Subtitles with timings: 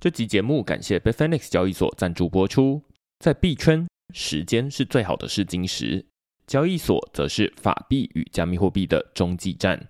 [0.00, 2.80] 这集节目感谢 Bitfinex 交易所赞助播出。
[3.18, 6.06] 在币圈，时间是最好的试金石，
[6.46, 9.86] 交易所则是法币与加密货币的中继站。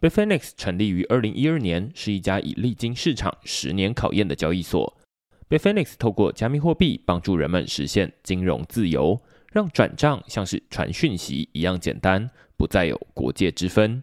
[0.00, 4.98] Bitfinex 成立于二零一二年，是一家已历经市场十年考验的交易所。
[5.48, 14.02] Bitfinex 透过加密货币帮助人们实现金融自由，让转账像是传讯息一样简单，不再有国界之分。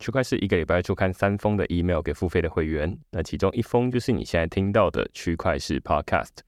[0.00, 6.38] 区块是一个礼拜出刊三封的 email 给付费的会员，那其中一封就是你现在听到的区块势 podcast。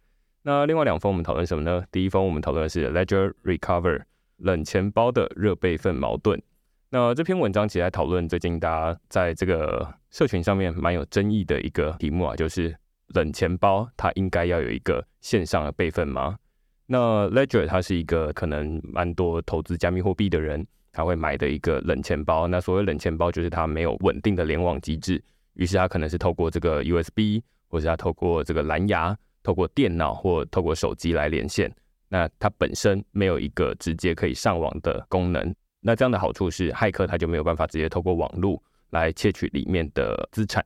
[0.40, 1.84] 那另外两封我们讨论什么呢？
[1.92, 4.04] 第一封我们讨论的是 Ledger Recover
[4.38, 6.42] 冷钱包的热备份矛盾。
[6.88, 12.74] 那这篇文章其实在讨论最近大家在这个社群上面蛮有争议的一个题目啊，就是
[13.08, 16.38] 冷钱包它应该要有一个线上的备份吗？
[16.86, 20.66] 那 Ledger 它是一个可能蛮多投资加密货币的人。
[20.92, 25.22] 他会买的一个冷钱包，那所谓冷钱包就是它没有稳定的联网机制，
[25.54, 31.74] 于是它可能是透过这个 USB，或是它透过这个蓝牙，透过电脑或透过手机来连线。
[32.08, 35.54] 那它本身没有一个直接可以上网的功能。
[35.80, 40.62] 那这样的好处是，骇客他就没有办法直接透过网络来窃取里面的资产。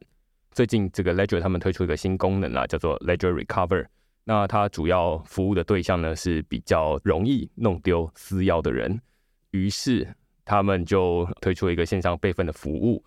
[0.50, 3.87] 最近这个 Ledger 他们推出一个新功能啊，叫做 Ledger Recover。
[4.25, 9.00] 那它主要服务的对象呢是比较容易弄丢私钥的人。
[9.56, 10.06] 于是
[10.44, 13.03] 他们就推出了一个线上备份的服务，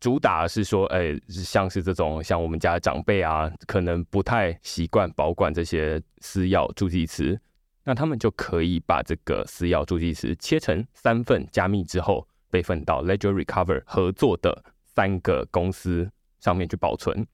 [0.00, 7.38] 主打是说，哎，像是这种像我们家长辈啊，可能不太习惯保管这些私钥助记词，
[7.84, 17.26] 那他们就可以把这个私钥助记词切成三份加密之后，备份到 Ledger Recover 合作的三个公司上面去保存。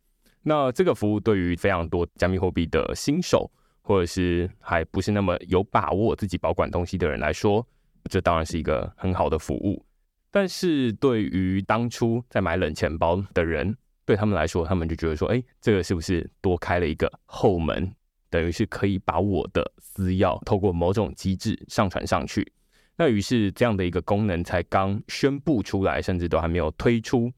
[0.42, 3.50] 那这个服务对于非常多加密货币的新手，
[3.82, 7.66] 或者是还不是那么有把握自己保管东西的人来说，
[8.08, 9.84] 这当然是一个很好的服务，
[10.30, 17.92] 但是对于当初在买冷钱包的人，对他们来说，他们就觉得说，哎，这个是不是多开了一个后门，
[18.30, 22.52] 等于是可以把我的私钥透过某种机制上传上去。
[22.96, 27.30] 那于是这样的一个功能才刚宣布出来，甚至都还没有推出，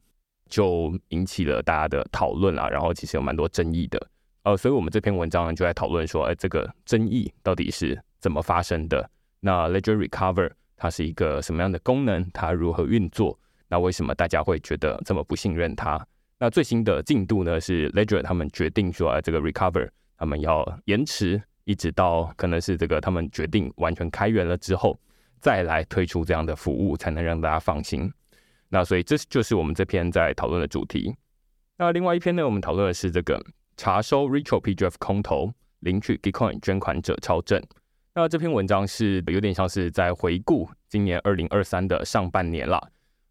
[0.49, 2.69] 就引起了大家的讨论啊。
[2.69, 4.09] 然后其实有蛮多争议的，
[4.43, 9.09] 呃，所以我们这篇文章就在讨论说，哎，这个争议到底是怎么发生的？
[9.41, 12.25] 那 Ledger Recover 它是一个什么样的功能？
[12.31, 13.37] 它如何运作？
[13.67, 16.03] 那为什么大家会觉得这么不信任它？
[16.39, 17.59] 那最新的进度呢？
[17.59, 24.97] 是 Ledger 他们决定说，这个 Recover 他们要延迟，一直到可能是这个他们决定完全开源了之后，
[25.41, 28.09] 再来推出这样的服务，才能让大家放心。
[28.69, 31.13] 那所以这就是我们这篇在讨论的主题。
[31.77, 33.37] 那另外一篇呢，我们讨论的是这个
[33.75, 37.61] 查收 Retro PGF 空投，领取 Gitcoin 捐款者超证。
[38.21, 42.77] 那这篇文章是有点像是在回顾今年二零二三的上半年了。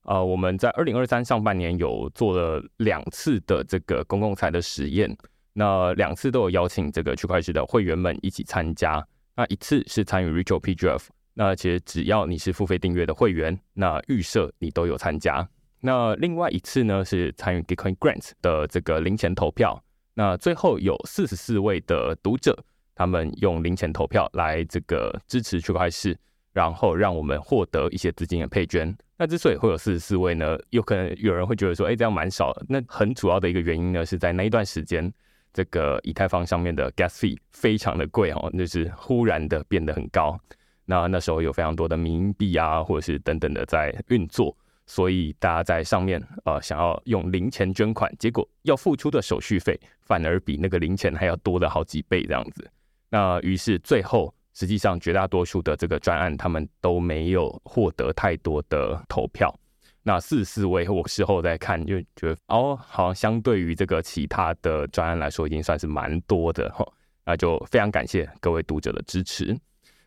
[0.04, 5.14] 呃，我们在二零二三上半年有做了两次的这个公共财的实验，
[5.52, 9.06] 那两次都有邀请这个区块势的会员们一起参加。
[9.36, 11.02] 那一次是参与 Retro PGF，
[11.34, 15.46] 那其实只要你是付费订阅的会员，那预设你都有参加。
[15.82, 19.84] 那另外一次呢是参与 g i t c o i n Grant 的这个零钱投票，
[20.14, 22.64] 那最后有四十四位的读者。
[22.98, 26.18] 他们用零钱投票来这个支持区块市，
[26.52, 28.92] 然后让我们获得一些资金的配捐。
[29.16, 32.52] 那之所以会有四十四位呢，有可能有人会觉得说，哎，这样蛮少。
[32.68, 35.12] 那很主要的一个原因呢，是在那一段时间，
[35.52, 40.36] 这个以太坊上面的 gas fee 非常的贵哦，就是忽然的变得很高。
[40.84, 44.56] 那那时候有非常多的冥币啊，或者是等等的在运作，
[44.86, 52.68] 所以大家在上面呃想要用零钱捐款，结果要付出的手续费反而比那个零钱还要多了好几倍这样子。
[53.10, 59.54] 那于是最后，实际上绝大多数的这个专案，他们都没有获得太多的投票。
[60.02, 66.86] 那四四位，我事后再看，就觉得哦，好像相对于这个其他的专案来说，已经算是蛮多的哈。
[67.26, 69.54] 那就非常感谢各位读者的支持。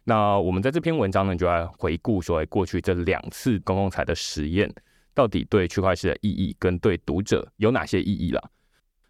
[0.03, 4.73] 那我们在这篇文章呢，就来回顾说，过去这两次公共财的实验，
[5.13, 8.51] 到底对区块链的意义跟对读者有哪些意义了？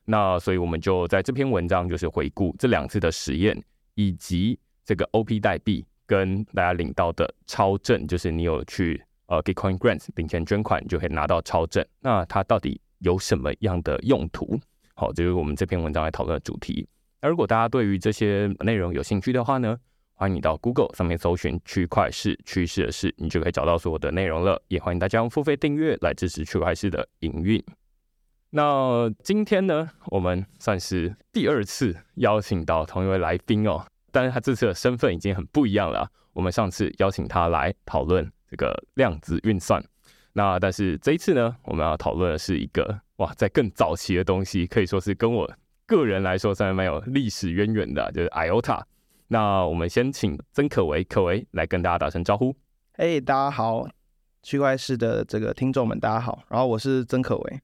[0.03, 3.57] 那所以我们就在这篇文章就是回顾这两次的实验，
[4.01, 11.85] 以及这个 OP 代币跟大家领到的超证，就是你有去呃 Gitcoin Grants 领钱捐款，你就可以拿到超证。
[11.99, 14.59] 那它到底有什么样的用途？
[14.95, 16.87] 好，这就是我们这篇文章来讨论的主题。
[17.21, 19.77] 那如果大家对于这些内容有兴趣的话呢，
[20.15, 24.59] 欢迎你到 Google 上面搜寻“区块势趋势的事”，你就可以找到所有的内容了。
[24.67, 27.63] 也欢迎大家用付费订阅来支持区块势的营运。
[28.53, 36.09] 那今天呢，我们算是第二次邀请到同一位来宾哦，但是他这次的身份已经很不一样了。
[36.33, 39.83] 我们上次邀请他来讨论这个量子运算，
[40.33, 45.51] 那但是这一次呢，我们要讨论的是一个哇，在更早期的东西，可以说是跟我
[45.85, 48.81] 个人来说算是蛮有历史渊源的，就是 IOTA。
[49.27, 52.55] 那我们先请曾可为，可为来跟大家打声招呼。
[52.93, 53.87] 嘿大家好，
[54.43, 56.43] 区块势的这个听众们，大家好。
[56.49, 57.61] 然后我是曾可为，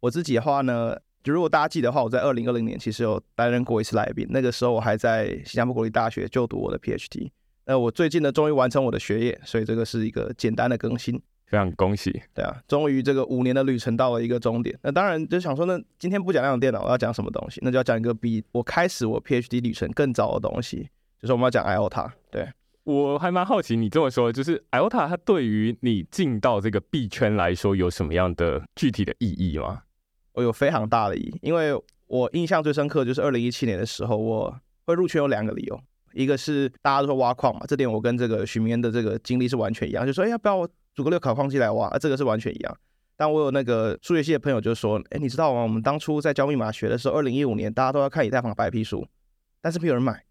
[0.00, 7.30] 我自己的话呢，就如果大家记得的话，我在二零二零年其实有担任过一次来宾，那个时候我还在新加坡国立大学就读我的 PhD。
[7.66, 11.20] 那我最近呢，终于完成我的学业，所以这个是一个简单的更新。
[11.46, 14.78] 非常恭喜，对啊，终于这个五年的旅程到了一个终点。
[14.82, 17.58] 那当然就想说那，今天不讲量子电脑，我要讲什么东西？
[17.62, 22.10] 那就要讲一个比我开始我 PhD 旅程更早的东西，就是我们要讲 IOTA。
[22.30, 22.46] 对，
[22.84, 29.84] 我还蛮好奇你这么说，就是 IOTA 它对于你进到这个币圈来说有什么样的具体的意义吗？
[30.38, 35.80] 我有非常大的意义，因为我印象最深刻就是二零一七年的时候，我会入圈有两个理由，
[36.14, 40.68] 一个是大家都说挖矿嘛，这点我跟这个许明恩的这个经历是完全一样，就说哎要不要我。
[40.94, 42.76] 组个六考矿机来挖，啊，这个是完全一样。
[43.16, 45.62] 但我有那个数学系的朋友就说：“哎，你知道吗？
[45.62, 49.06] 我们当初在教密码学的时候，二零一五年大家都要看以太坊白皮书，
[49.60, 50.24] 但是没有人买。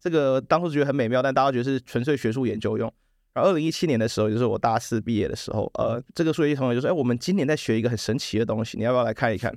[0.00, 2.90] 这个当初觉得很美妙，但大家觉得是纯粹学术研究用。
[3.34, 9.54] 然后二零一七年的时候，就是我大四毕业的时候，呃，这个数学系同学就说：‘哎，我们今年在学一个很神奇的东西，你要不要来看一看？’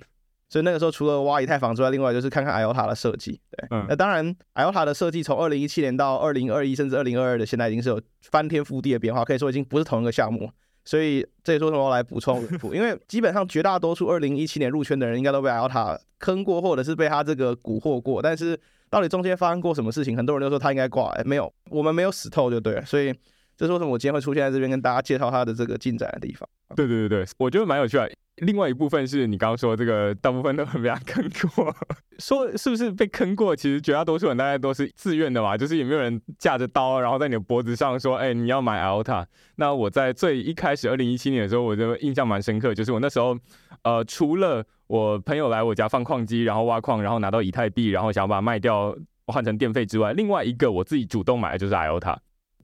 [0.50, 3.40] 所以那个时候除了挖以太坊之外，另外就是看看 IOTA 的设计。
[3.52, 8.02] 对，嗯、那当然 IOTA 的设计从二零一七年到二零二一，甚至二零二二的现在已经是有
[8.32, 10.50] 翻天覆地的变化，可以说已经不是同一个项目。”
[10.86, 12.42] 所以这也说什么来补充，
[12.74, 18.22] 因为基本上绝大多数二零一七年入圈的人应该都被 IOTA 坑过，或者是被他这个蛊惑过。
[18.22, 18.58] 但是
[18.90, 22.86] 到底中间发生过什么事情，很多人都说他应该挂，哎，没有，我们没有死透就对了。
[22.86, 23.14] 所以
[23.58, 26.48] 这是为什么我今天会出现在这边跟大家介绍它的这个进展的地方。
[26.76, 28.10] 对对对对，我觉得蛮有趣的。
[28.38, 31.76] 另外一部分是你刚刚说这个，大部分都很被他坑过。
[32.20, 33.56] 说是不是被坑过？
[33.56, 39.26] 其实绝大多数人大家都是自愿的嘛，就是也没有人架着刀，然后在你的脖子上说：“哎，你要买 IOTA。”
[39.58, 43.36] 那我在最一开始二零一七年的时候，我就印象蛮深刻，就是我那时候，
[43.82, 48.96] 呃，除了我朋友来我家放矿机，然后挖矿，然后拿到以太币，然后想要把它卖掉
[49.26, 52.16] 换成电费之外，另外一个我自己主动买的就是 IOTA。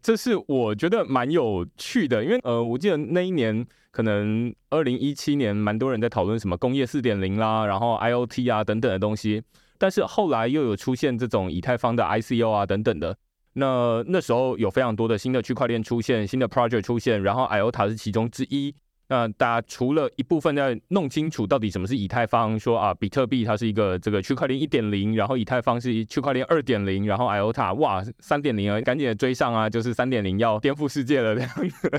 [0.03, 9.41] 这是我觉得蛮有趣的，因为呃，我记得那一年可能二零一七年，蛮多人在讨论什么工业四点零啦，然后 IoT 啊等等的东西，
[9.77, 13.15] 但是后来又有出现这种以太坊的 ICO 啊等等的，
[13.53, 18.75] 那那时候有非常多的新的区块链出现，新的 project 出现，然后 IOTA 是其中之一。
[19.13, 31.91] 那大家除了一部分在弄清楚到底什么是以太坊，说啊，比特币它是一个这个区块链一点零，然后以太坊是区块链二点零，然后 IOTA 哇三点零啊，赶紧追上啊，就是三点零要颠覆世界了这样子。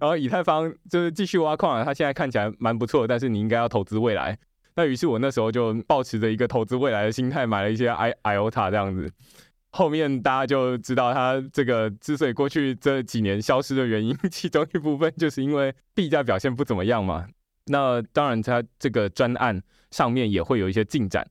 [0.00, 4.38] 然后以太坊就是继续挖矿啊，它现在看起来蛮不错，但是你应该要投资未来。
[4.76, 9.10] 那于是我那时候就抱持着一个投资未来的心态，买了一些 I IOTA 这样子。
[9.70, 17.26] 后面大家就知道，他这个之所以过去这几年消失的原因，其中一部分就是因为币价表现不怎么样嘛。
[17.66, 21.26] 那当然，他这个专案上面也会有一些进展。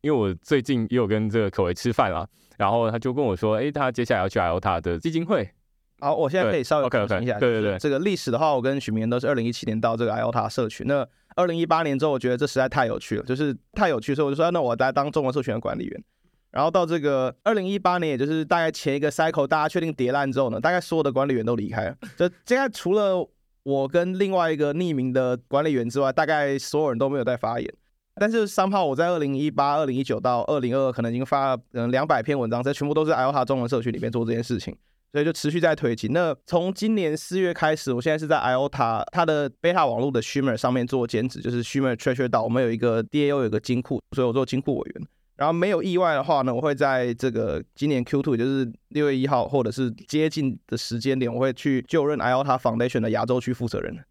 [0.00, 2.24] 因为我最近也有跟这个可为吃饭了，
[2.56, 5.50] 然后他就跟我说：“哎，他接下来要去 IOTA 的基金会。”
[5.98, 7.36] 好，我现在可以稍微更新一下。
[7.36, 10.86] 对对对，这个历史的话，我跟许明恩都是二零一七年到这个 IOTA 社群。
[10.86, 11.04] 那
[11.34, 16.04] 二零一八年之后，我觉得这实在太有趣了，就是太有趣，所以我就说：“那我来当中文社群的管理员。”
[16.50, 21.96] 然后到这个二零一八年，也就是大概前一个 cycle，大家确定跌烂之后呢，大概所有的管理员都离开了。
[22.16, 23.28] 就现在除了
[23.64, 27.72] 我跟另外一个匿名的管理员之外，大概所有人都没有在发言。
[28.20, 34.74] 但是 somehow 我在二零一八、二零一九到二零二二，可能已经发了嗯两百篇文章，这全部都是 IOTA 中文社区里面做这件事情，
[35.12, 36.12] 所以就持续在推进。
[36.12, 45.06] 那从今年四月开始，我现在是在 IOTA 它的 beta 网络的 Shimmer 上面做兼职，就是 Shimmer Treasure 岛我们有一个 DAO 有一个金库，所以我做金库委员。
[45.38, 54.04] 然后没有意外的话呢，我会在这个今年 Q2，也就是六月一号，或者是接近的时间点，我会去就任 IOTA Foundation 的亚洲区负责人。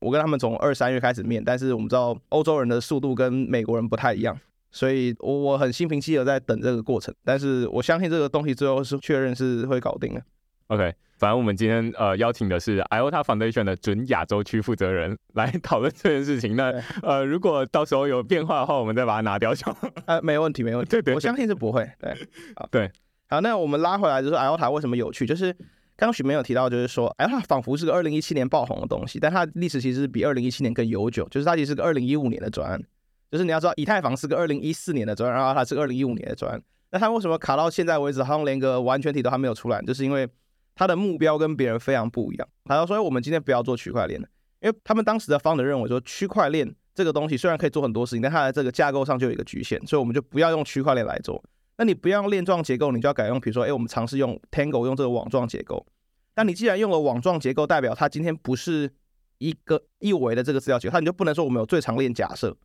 [0.00, 4.36] 我跟他们从二三月开始面，但是我们知道欧洲人的速度跟美国人不太一样，
[4.72, 7.14] 所以我我很心平气和在等这个过程。
[7.24, 10.22] 但是我相信这个东西最后是确认是会搞定的。
[10.68, 16.56] OK，反正我们今天呃邀请的是 IOTA Foundation 的准亚洲区负责人来讨论这件事情。
[16.56, 19.74] 那呃，如果到时候有变化的话，我们再把它拿掉就。
[20.06, 20.90] 呃，没问题，没问题。
[20.90, 21.88] 对对，我相信是不会。
[21.98, 22.14] 对，
[22.56, 22.90] 好，对，
[23.28, 25.26] 好，那我们拉回来就是 IOTA 为什么有趣？
[25.26, 25.52] 就是
[25.96, 32.82] 刚刚许没有提到，就是说 IOTA 仿佛是个二零一七年爆红的东西，但它历史其实是比二零一七年更悠久，就是它其实是个二零一五年的专案。
[33.30, 36.62] 就是你要知道，以太坊是个二零一四年的专案，然后它是个二零一五年的专案。
[36.90, 39.80] 那它为什么卡到现在为止，好像连个完全体都还没有出来？
[39.80, 40.28] 就是因为
[40.74, 42.48] 他的目标跟别人非常不一样。
[42.64, 44.26] 他就说：“我们今天不要做区块链了，
[44.60, 51.42] 因为他们当时的 founder 认为说，区块链这个东西虽然可以做很多事情，但它的这个架构上就有一个局限，所以我们就不要用区块链来做。
[51.78, 55.86] 那你不要用链状结构，你就要改用，比如说，哎，我们尝试用 Tango 用这个网状结构。
[56.34, 58.90] 但你既然用了网状结构，代表它今天不是
[59.38, 62.56] 一个一维的这个资料结构，它你就不能说我们有最长链假设。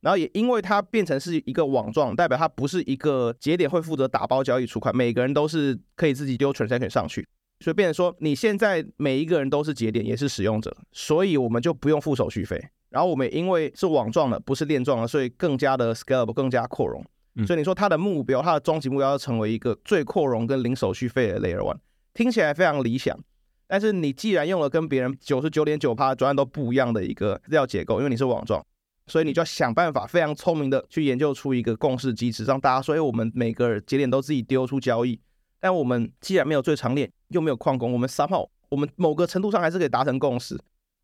[0.00, 7.26] 然后也因为它变成是一个网状，代表它不是一个节点会负责打包交易出款，每个人都是可以自己丢 transaction 上去。”
[7.60, 12.62] 所以变成说，你现在每一个人都是节点，也是使用者，所以我们就不用付手续费。
[12.90, 17.02] 然后我们因为是网状的，不是链状的，所以更加的 scalable，更加扩容。
[17.46, 21.78] 所以你说它的目标，它的终极目标要成为一个最扩容跟零手续费的 Layer One，
[22.12, 23.18] 听起来非常理想。
[23.66, 28.64] 但是你既然用了跟别人九十九点九趴专案都不一样的一个资料结构，因为你是网状，
[29.06, 35.20] 所以你就要想办法非常聪明的去研究出一个共识机制，让大家说，哎，我们每个节点都自己丢出交易。
[35.58, 40.54] 但我们既然没有最长链，又没有矿工，我们 somehow 我们某个程度上还是可以达成共识，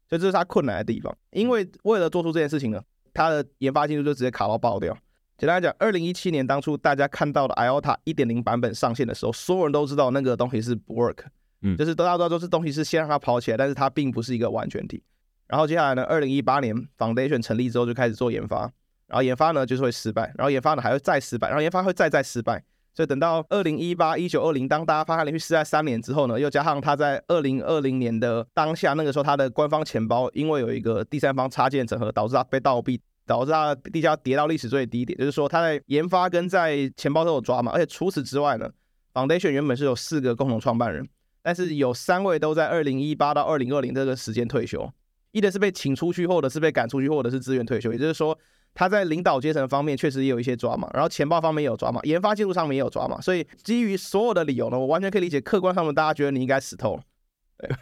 [0.08, 1.16] 所以这是它困难的地方。
[1.30, 2.80] 因为为了做出这件事情呢，
[3.14, 4.96] 它的研发进度就直接卡到爆掉。
[5.38, 11.24] 简单来讲，二零一七年当初大家看到的 IOTA 一点零版本上线的时候，所有人都知道那个东西是不 work，
[11.62, 15.02] 嗯，就是大家都知道这东西是先让它跑起来，但是它并不是一个完全体。
[15.52, 18.60] 然后接下来呢，二零一八年 Foundation 成立之后就开始做研发，
[19.06, 22.64] 然后研发呢就是会失败，然后研发呢还会再失败，然后研发会再再失败。
[22.94, 35.18] 所以等到二零一八、一九、二零，当大家发现连续失败三年之后呢，又加上他在二零二零年的当下，那个时候他的官方钱包因为有一个第三方插件整合，导致他被盗币，导致他地价跌到历史最低点。
[35.18, 37.72] 就是说他在研发跟在钱包都有抓嘛。
[37.72, 38.70] 而且除此之外呢
[39.12, 41.06] ，Foundation 原本是有四个共同创办人，
[41.42, 44.90] 但是有三位都在二零一八到二零二零这个时间退休，
[45.32, 47.92] 一的是被请出去，或者是被赶出去，或者是自愿退休。
[47.92, 48.38] 也就是说。
[48.74, 57.02] 他在领导阶层方面确实也有一些抓嘛，然后钱包方面也有抓嘛，研发进度上面也有抓嘛，所以基于所有的理由呢，我完全可以理解客观上面大家觉得你应该死透了，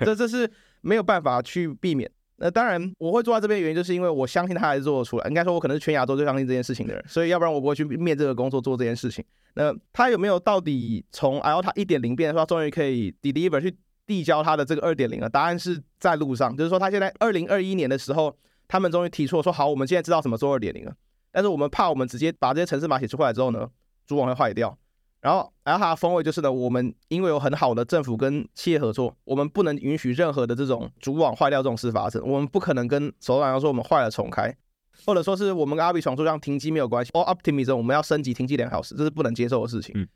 [0.01, 2.11] 这这是没有办法去避免。
[2.39, 9.25] 那当然我会坐在这边的原因就是因为我相信他还是做得出来，应该说我可能是全亚洲最相信这件事情的人，所以要不然我不会去面这个工作做这件事情。
[9.55, 13.73] 那他有没有到底从 L 他一点零变成说终于可以 deliver 去
[14.11, 15.29] 递交他的这个二点零了？
[15.29, 18.37] 答案是在路上，就是说他现在二零二一年的时候。
[18.73, 20.95] 他们终于提出了说好，我们现在知道什么做二点零了，
[21.33, 23.69] 但是我们怕我们直接把这些城市码写出来之后呢，
[24.07, 24.79] 主网会坏掉。
[25.21, 32.23] 然后，然后它的风味就是呢，我们因为有很好的政府跟企业合作，我们不能允许任何的这种主网坏掉这种事发生。
[32.25, 34.57] 我们不可能跟手上要说我们坏了重开，
[35.05, 37.11] 或者说是我们跟阿比爽说让停机没有关系。
[37.15, 39.93] 哦，Optimism 我们要升级停机两小时，这是不能接受的事情。
[39.97, 40.07] 嗯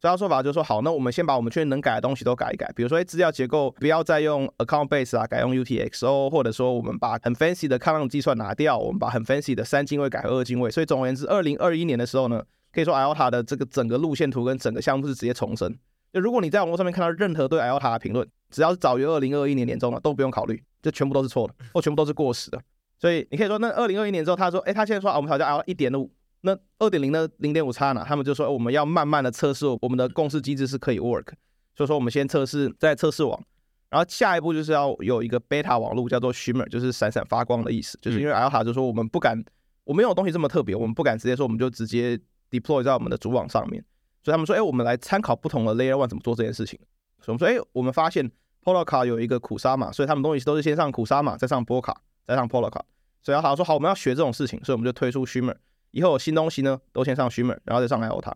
[0.00, 10.70] 所以他说法就是说，好，那我们先把我们确认能改的东西都改一改，比如说，资料结构不要再用 account base 啊，改用 UTXO，或者说我们把很 fancy 的抗浪计算拿掉，我们把很 fancy 的三进位改为二进位。
[10.70, 12.42] 所以总而言之，二零二一年的时候呢，
[12.72, 15.70] 可以说 IOTA 的这个整个路线图跟整个项目是直接重生。
[16.14, 22.58] 就如果你在网络上面看到任何对 IOTA 的评论，只要是早于二零二一年年中的，都不用考虑，这全部都是错的，或全部都是过时的。
[22.98, 26.10] 所以你可以说，那二零二一年之后，他说，哎，他现在说啊，我们调到 IOTA 一点五。
[26.42, 28.04] 那二点零的零点五差呢？
[28.06, 31.32] 他们就说我们要慢慢的测试我们的共识机制是可以 work，
[31.76, 33.38] 所以说我们先测试在测试网，
[33.90, 39.44] 然后下一步就是要有一个 beta 网络叫做 shimmer，就是闪闪发光的意思，就是因为 IOTA 就说我们不敢，
[39.84, 42.18] 我们有东西这么特别，我们不敢直接说我们就直接
[42.50, 43.84] deploy 在我们的主网上面，
[44.22, 46.78] 所以他们说，哎，我们来参考不同的 layer one 怎么做这件事情，
[47.20, 48.30] 所以我们说，哎，我们发现
[48.64, 52.80] Polkar 有一个 Kusama，所以他们东西都是先上 Kusama，再上波卡，再上 Polkar，
[53.22, 55.56] 所以 IOTA 说好，我们要学这种事情，所以我们就推出 shimmer。
[55.90, 58.32] 以后有新东西呢，都先上 Shimmer，然后再上 IOTA。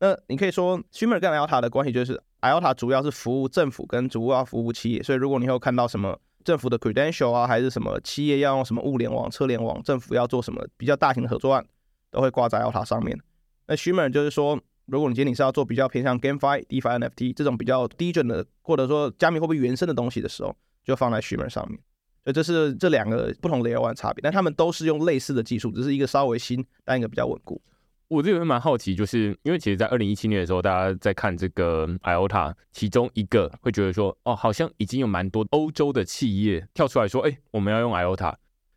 [0.00, 11.64] 那你可以说 Shimmer 跟 IOTA 的关系就是 IOTA 主要是服务政府跟主要服务企业，所以如果你以后看到什么政府的 credential 啊，还是什么企业要用什么物联网、车联网，政府要做什么比较大型的合作案，
[12.10, 13.18] 都会挂在 IOTA 上面。
[13.66, 21.78] 那 Shimmer 就是说，如果你今天你是要做比较偏向 GameFi、DeFi、NFT 这种比较低准的，或者说加密货币原生的东西的时候，就放在 Shimmer 上面。
[22.24, 27.60] 所以这是这两个不同 Layer One 差别，但他们都是用类似的技术，只是一个稍微新，但一个比较稳固。
[28.08, 38.34] 我这边蛮好奇，就是因为其实，在二零一七年的时候，大家在看这个 IOTA，其中一个会觉得说，哦，好像已经有蛮多欧洲的企业跳出来说，哎，我们要用 IOTA，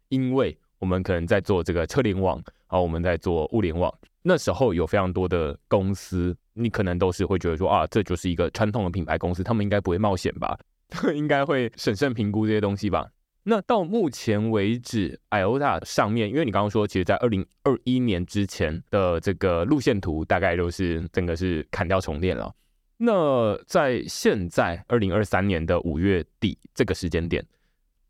[0.09, 3.91] 因为我们可能在做这个车联网，然后我们在做物联网。
[4.21, 10.55] 那时候有非常多的公司你可能都是会觉得说啊，这就是一个传统的品牌公司，他们应该不会冒险吧？
[11.15, 13.09] 应该会审慎评估这些东西吧？
[13.45, 22.53] 那到目前为止，IOTA 上面，因为你刚刚说，其实在二零二一年之前的这个路线图，大概都是整个是砍掉重练了。
[22.97, 27.45] 那在现在二零二三年的五月底这个时间点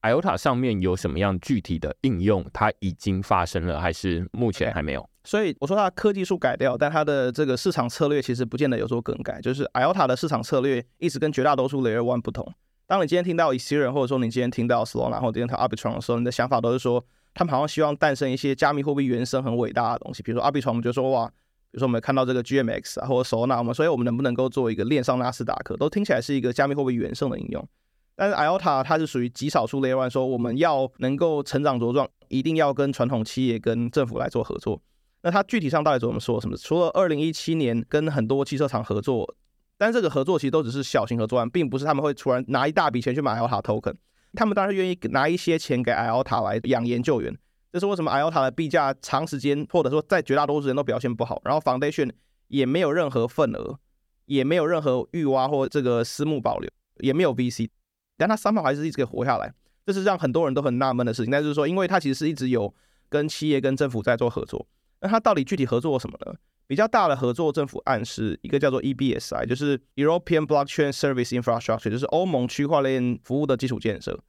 [0.04, 2.46] ，IOTA 上面有什么样具体的应用？
[2.54, 5.10] 它已经发生了，还是目前还没有？
[5.24, 9.42] 所以我说它科技树改掉，但它的这个市场策略其实不见得有所更改。
[9.42, 12.54] 就是 IOTA 的市场策略一直跟绝大多数 Layer One 不同。
[12.94, 21.34] 当你今天听到 Ethereum，或者说你今天听到 Solana，或者今天听 Arbitrum 的时候，你的想法都是说，他们好像希望诞生一些加密货币原生很伟大的东西，比如说 Arbitrum，我们就说哇，比
[21.72, 27.68] 如说我们看到这个 GMX 啊，或者 Solana，我们所以我们能不能够做一个链上纳斯达克，都听起来是一个加密货币原生的应用。
[28.16, 34.80] 但是 IOTA 它是属于极少数 Layer One，说我们要能够成长茁壮，一定要跟传统企业、跟政府来做合作。
[35.24, 36.56] 那它具体上到底怎么说什么？
[36.56, 39.34] 除了二零一七年跟很多汽车厂合作。
[39.78, 43.96] 但这个合作其实都只是小型合作案，并不是他们会突然拿一大笔钱去买 IOTA token。
[44.34, 47.38] 他们当然愿意拿一些钱给 IOTA 来养研究员。
[47.72, 52.12] 这是为什么 IOTA 的币价长时间或者说在绝大多数人都表现不好，然后 Foundation
[52.48, 53.80] 也没有任何份额，
[54.26, 57.70] 也没有任何预挖或这个私募保留，也没有 VC，
[58.16, 59.52] 但它三号还是一直可以活下来，
[59.86, 61.32] 这是让很多人都很纳闷的事情。
[61.32, 62.74] 但是说，因为它其实是一直有
[63.10, 64.68] 跟企业跟政府在做合作，
[65.02, 66.34] 那它到底具体合作什么呢？
[66.66, 74.20] 比较大的合作政府案是一个叫做 EBSI，就是 European Blockchain Service Infrastructure，就是欧盟区块链服务的基础建设。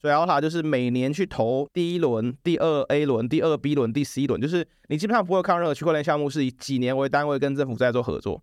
[0.00, 8.42] 所以 Alta 就是每年去投第一轮、第二 A 轮、第二 B 轮、第 C 轮，就是你基本上不会看任何区块链项目是以几年为单位跟政府在做合作。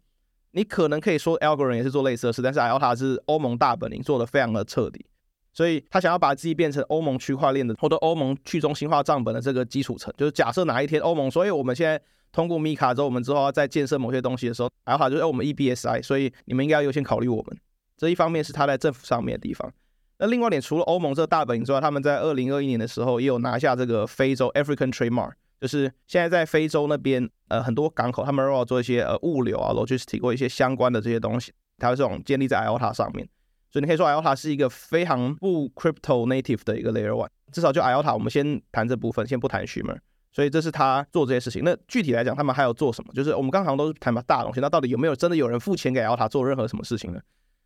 [0.51, 5.03] 你可能可以说 Algorand 也是做类似的事，但是 Alta 是欧盟大本营，做的非常的彻底。
[5.51, 11.99] 所以他想要把自己变成欧盟区块链的或者欧盟去中心化账本的这个基础层，就是假设哪一天欧盟，所以我们现在。
[12.31, 17.57] 通过米卡之后，我们之后要再建设某些东西的时候，IOTA 就是我们 EBSI，所以你们应该要优先考虑我们。
[17.95, 19.71] 这一方面是他在政府上面的地方。
[20.19, 25.31] 那另外一点，除了欧盟这个大本营之外，他们在二零二一年的时候也有拿下这个非洲 African Trademark，
[25.61, 33.27] 就是现在在非洲那边呃很多港口，他们都要做一些呃物流啊、logistics 或一些相关的这些东西，它会这种建立在 IOTA 上面。
[33.69, 37.29] 所以你可以说 IOTA 是一个非常不 crypto native 的一个 layer one。
[37.51, 39.97] 至少就 IOTA，我们先谈这部分，先不谈 Shimmer。
[40.31, 41.61] 所以这是他做这些事情。
[41.63, 43.13] 那具体来讲，他们还有做什么？
[43.13, 47.19] 就是我们刚刚都是谈嘛大东西，那到底有没有真的有人付钱给 IOTA 做任何什么事情呢？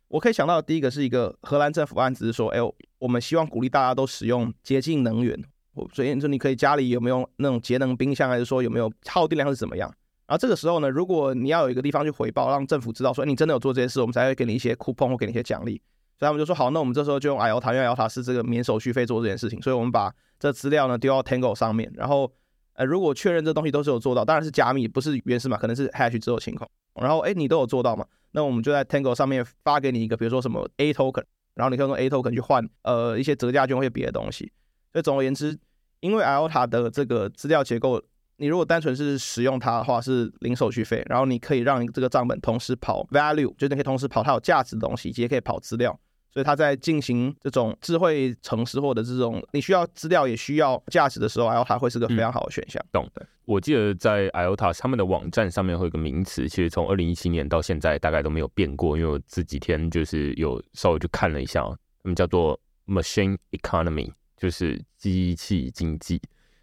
[0.08, 2.58] 我可以想到的第一个是一个荷兰政府案子，是说，哎，
[2.98, 5.42] 我们希望鼓励大家都使用洁净能源。
[5.94, 9.88] 所以你说你可以家里有没有那种节能冰箱，还是说有没有耗电量是怎么样？
[10.26, 15.80] 然后这个时候呢，如果你要有一个地方去回报，让政府知道说，哎，你真的有做这些事，我们才会给你一些 coupon 或给你一些奖励。
[16.18, 22.30] 所以他们就说好，那我们这时候就用 IOTA，因为 IOTA 是这个免手续费做这件事情，所以我们把这资料呢丢到 Tango 上面，然后。
[22.74, 26.68] 呃，如果确认这东西都是有做到，当然是加密，不是原始码，可能是 hash 之后情况。
[26.94, 28.06] 然后，哎，你都有做到嘛？
[28.32, 34.52] 那我们就在 Tango 上面发给你一个，比如说什么 A token，然后你可以用 A token 去换呃一些折价券或者别的东西。
[34.92, 35.58] 所以总而言之，
[36.00, 38.02] 因为 IOTA 的这个资料结构，
[38.36, 45.98] 你如果单纯是使用它的话是零手续费，然后你可以让这个账本同时跑 value，就是你可以同时跑它有价值的东西，以及也可以跑资料。
[46.32, 52.82] 所以它在进行这种智慧城市或者这种你需要资料也需要价值的时候，IOTA 会是个非常好的选项。
[52.86, 53.26] 嗯、懂的。
[53.44, 58.96] 我记得在 IOTA 他们的网站上面会有个名词，其实从二零一七年到现在大概都没有变过。
[58.96, 61.62] 因为我这几天就是有稍微去看了一下，
[62.02, 66.18] 他们叫做 Machine Economy，就是机器经济。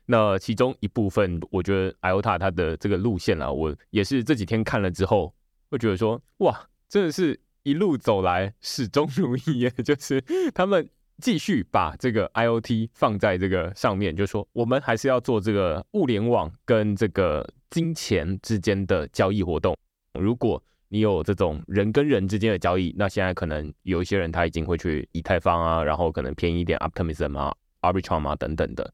[0.08, 5.32] 那其中一部分，我觉得 IOTA 它的这个路线啊，我也是这几天看了之后，
[5.70, 7.40] 会觉得说，哇，真的是。
[7.70, 10.20] 一路走来始终如一，也就是
[10.54, 10.90] 他们
[11.22, 19.78] 继续把这个 IoT 放在这个上面，就说我们还是要做这个物联网跟这个金钱之间的交易活动。
[20.20, 28.92] 如果你有这种人跟人之间的交易，那现在可能有一些人他已经会去以太坊啊，然后可能便宜一点 Optimism 啊、Arbitrum 啊等等的。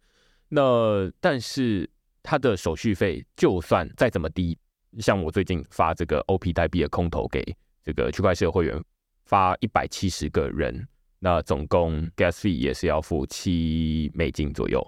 [0.50, 1.90] 那但是
[2.22, 4.58] 它的手续费就算再怎么低，
[5.00, 7.56] 像我最近发这个 OP 代币的空投给。
[7.86, 8.84] 这个区块链会员
[9.26, 10.88] 发一百七十个人，
[11.20, 14.86] 那总共 gas fee 也是要付七美金左右，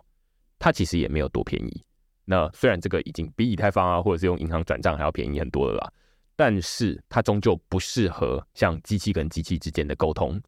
[0.57, 1.83] 它其实也没有多便宜。
[2.25, 5.93] 那虽然这个已经比以太坊啊，或者是用银行转账还要便宜很多了啦，
[6.35, 10.41] 但是它终究不适合像机器跟机器之间的沟通，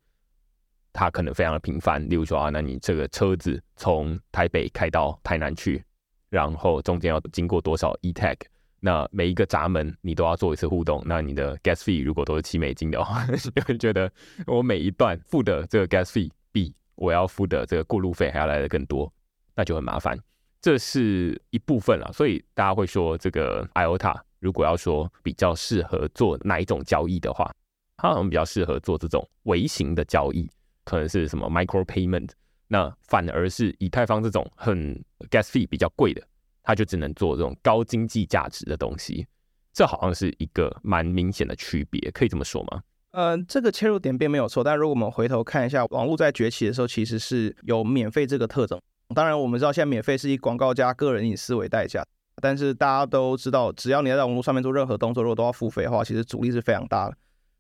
[0.92, 2.10] 它可能非常的频繁。
[2.10, 5.84] 例如说啊，那你这个车子从台北开到台南去，
[6.30, 8.38] 然后中间要经过多少 eTag？
[8.80, 14.12] 那每一个闸门你都要做一次互动，那你的 gas fee 如果都是七美金的话， 就会觉得
[14.48, 19.12] 我每一段付的这个 gas fee 比我要付的这个过路费还要来的更多，
[19.56, 20.18] 那就很麻烦。
[20.62, 27.50] 这是一部分了，所以大家会说这个 IOTA 如果要说比较适合做哪一种交易的话，
[27.98, 30.50] 它好像比较适合做这种微型的交易，
[30.84, 32.30] 可能是什么 micro payment。
[32.68, 34.94] 那反而是以太坊这种很
[35.30, 36.22] gas fee 比较贵的，
[36.64, 39.26] 它就只能做这种高经济价值的东西。
[39.72, 42.82] 这好像是一个蛮明显的区别，可以这么说吗？
[43.12, 48.80] 呃，这个切入点并没有错，但如果我们回头看一下，网络在崛起的时候，其实是有免费这个特征。
[49.16, 52.06] 当然，我们知道现在免费是以广告加个人隐私为代价，
[52.42, 57.18] 但是大家都知道，只要你在网络上面做任何动作，如果都要付费的话，其实阻力是非常大的。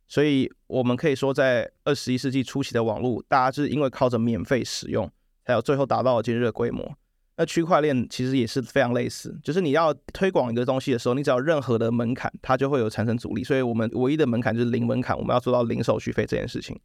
[0.07, 5.09] 所以，我们可以说，在二十一世纪初期的网络，大家就是因为靠着免费使用，
[5.45, 6.91] 才有最后达到了今日的规模。
[7.39, 13.45] 那区块链其实也是非常类似，就是你要推广一个东西的时候，你只要任何的门槛，它就会有产生阻力。
[13.45, 16.77] 所以我们唯一的门槛就是零门槛，我们要做到零手续费这件事情。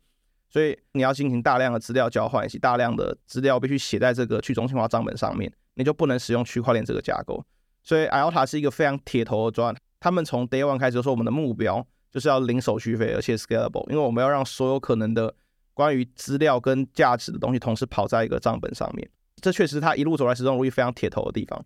[0.49, 7.45] 所以你要进行大量的资料交换，以及大量的资料必须写在这个去中心化账本上面，你就不能使用区块链这个架构。
[7.83, 15.35] 所以 IOTA 是一个非常铁头的专案，他们从 Day One 开始就说我们的目标就是要零手续费，而且 Scalable，因为我们要让所有可能的
[15.73, 19.11] 关于资料跟价值的东西同时跑在一个账本上面。
[19.45, 21.63] 这确实他一路走来始终如一非常铁头的地方。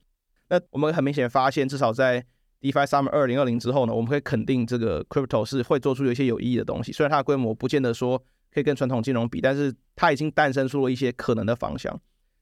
[0.48, 2.26] 那我们很明显发现，至少在
[2.60, 6.90] DeFi Summer 二零二零之后呢，我们可以肯定这个 Crypto 是会做出有一些有意义的东西。
[6.90, 8.20] 虽然它的规模不见得说
[8.52, 11.96] 可以跟传统金融比，但是它已经诞生出了一些可能的方向。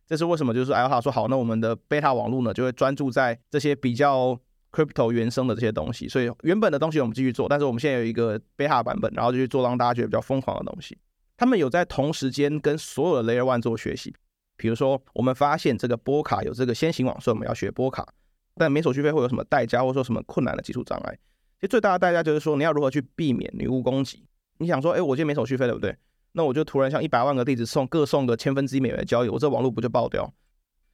[0.06, 0.54] 这是为什么？
[0.54, 4.40] 就是 IOTA 说好，那我们的 Beta 网络呢，就会专注在这些比较
[4.72, 6.08] Crypto 原生的这些东西。
[6.08, 10.96] 所以原本的东西我们继续做，但是我们现在有一个 Beta 版本，然后就去做让大家觉得比较疯狂的东西。
[11.36, 14.14] 他们有在同时间跟所有的 Layer One 做学习。
[14.56, 18.06] 比如说，我们发现这个波卡有这个先行网，所以我们要学波卡。
[18.54, 21.18] 但免手续费会有什么代价，或者说什么困难的技术障碍？
[21.56, 24.26] 其实最大的代价就是说，你要如何去避免女巫攻击？
[24.58, 25.94] 你想说，哎，我今天免手续费，对不对？
[26.32, 30.32] 那我就突然向一百万个地址送各送个千分之一美元的交易，我这网络不就爆掉？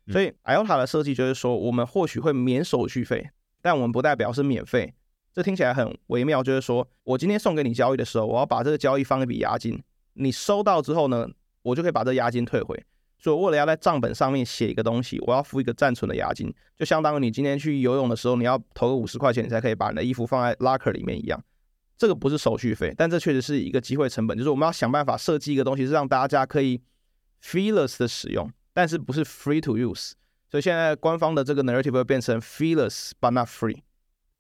[0.09, 4.93] 所以，IOTA 的设计就是说，我们或许会免手续费，但我们不代表是免费。
[5.33, 9.81] 这听起来很微妙，就是说我今天送给你交易的时候，我要把这个交易放一笔押金，
[10.15, 11.29] 你收到之后呢，
[11.63, 12.85] 我就可以把这押金退回。
[13.23, 21.41] 所以，为了要在账本上面写一个东西，我要付一个暂存的押金，就相当于你今天去游泳的时候，你要投个五十块钱，你才可以把你的衣服放在 locker 里面一样。
[21.97, 26.83] 这个不是手续费，但这确实是一个机会成本，就是我们要想办法设计一个东西，是让大家可以
[27.41, 30.15] feeless 的使用，但是不是 free to use。
[30.51, 33.83] 所以现在官方的这个 narrative 会变成 feeless but not free。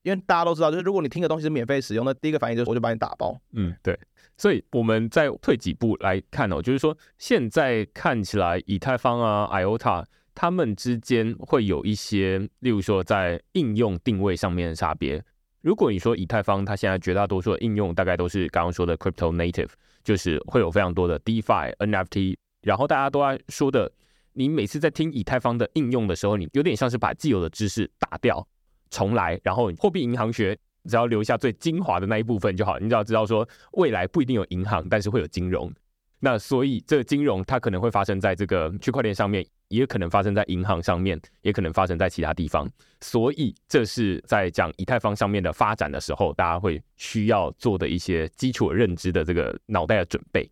[0.02, 3.40] 因为大家都知道，就是如果你听的东西是免费使用，那第一个反应就是我就把你打包。
[3.52, 3.98] 嗯，对。
[4.36, 15.22] 所以我们再退几步来看哦，就是说现在看起来以太坊啊、IOTA 他们之间会有一些，例如说在应用定位上面的差别。
[15.60, 19.68] 如果你说以太坊它现在绝大多数的应用大概都是刚刚说的 crypto native，
[20.02, 23.92] 就是会有非常多的 DeFi、NFT，然后大家都在说的，
[24.32, 28.44] 你每次在听以太坊的应用的时候，你有点像是把既有的知识打掉。
[28.92, 32.78] 重来，然后货币银行学只要留下最精华的那一部分就好。
[32.78, 35.72] 你只要知道说，未来不一定有银行，但是会有金融。
[36.20, 42.70] 那所以这个金融它可能会发生在这个区块链上面，也可能发生在银行上面，也可能发生在其他地方。
[43.00, 50.48] 所以这是在讲以太坊上面的发展的时候，大家会需要做的一些基础认知的这个脑袋的准备。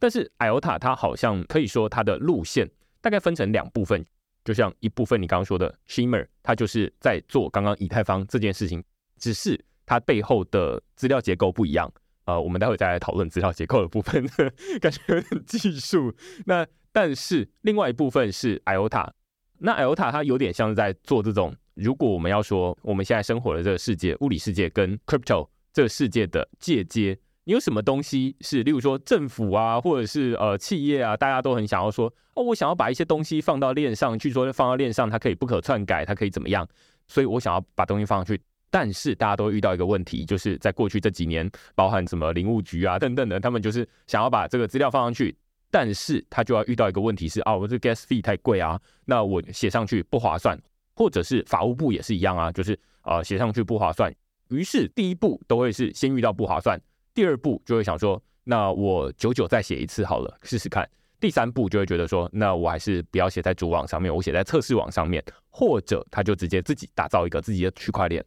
[0.00, 2.68] 但是 IOTA 它好像可以说它的路线
[3.00, 4.04] 大概分成两部分。
[4.44, 8.84] 就像一部分你刚刚说的 Shimmer，它就是在做刚刚以太坊这件事情，
[9.18, 11.90] 只是它背后的资料结构不一样。
[12.26, 14.26] 呃，我们待会再来讨论资料结构的部分，
[14.80, 16.14] 感觉有点技术。
[16.46, 19.10] 那但是另外一部分是 IOTA，
[19.58, 27.18] 那 IOTA 它有点像是在做这种，如果我们要说我们现在生活的这个世界，物理世界跟 Crypto 这个世界的界接。
[27.46, 36.66] 你有什么东西是，例如说政府啊，或者是呃企业啊，大家都很想要说，哦，我想要把一些东西放到链上，据说放到链上它可以不可篡改，它可以怎么样？
[37.06, 38.40] 所以我想要把东西放上去。
[38.70, 45.36] 但是大家都遇到一个问题，就是在过去这几年，包含什么林务局啊等等的，他们就是想要把这个资料放上去，
[45.70, 50.58] 但是他就要遇到一个问题是，啊，我这 gas fee 太贵啊，那我写上去不划算，
[50.96, 54.12] 或者是法务部也是一样啊，就是啊写上去不划算，
[54.48, 56.80] 于是第一步都会是先遇到不划算。
[57.14, 60.88] 第二步就会想说，那我久久再写一次好了，试试看。
[61.20, 68.22] 第三步就会觉得说，那我还是不要写在主网上面，我写在测试网上面，或者他就直接自己打造一个自己的区块链，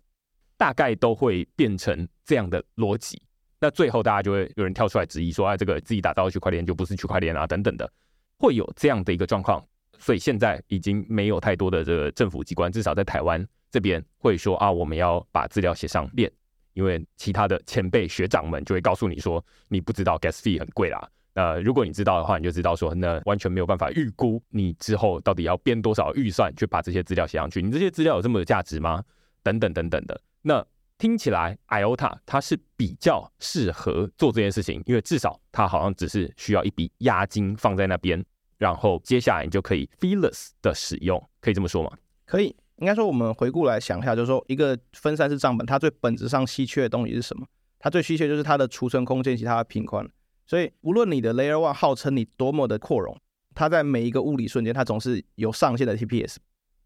[0.58, 3.22] 大概都会变成这样的逻辑。
[3.60, 7.92] 那最后大家就会有人跳出来质疑说，啊，这个自己打造的区块链就不是区块链啊，等等的，
[8.40, 9.64] 会有这样的一个状况。
[10.00, 16.32] 所以现在已经没有太多的这个政府机关，至少在台湾这边会说啊，我们要把资料写上链。
[16.78, 21.10] 因为其他的前辈学长们就会告诉你说，你不知道 gas fee 很贵啦。
[21.34, 27.64] 那如果你知道的话，你就知道说，那完全没有办法预估你之后到底要编多少预算去把这些资料写上去。
[27.64, 29.04] 你这些资料有这么有价值吗？
[29.42, 30.22] 等等等等的。
[30.44, 30.64] 那
[31.00, 38.24] 听起来 IOTA 它是比较适合做这件事情，因为至少它好像只是需要一笔押金放在那边，
[38.60, 41.92] 然后接下来你就可以 feeless 的使用，可以这么说吗？
[42.26, 47.46] 可以，应该说我们回顾来想一下，就是说一个分散式账本，它最本质上稀缺的东西是什么？
[47.80, 50.08] 它最稀缺就是它的储存空间及它的频宽。
[50.46, 53.20] 所以无论你的 Layer One 号称你多么的扩容，
[53.54, 56.38] 它在每一个物理瞬间，它总是有上限的 TPS。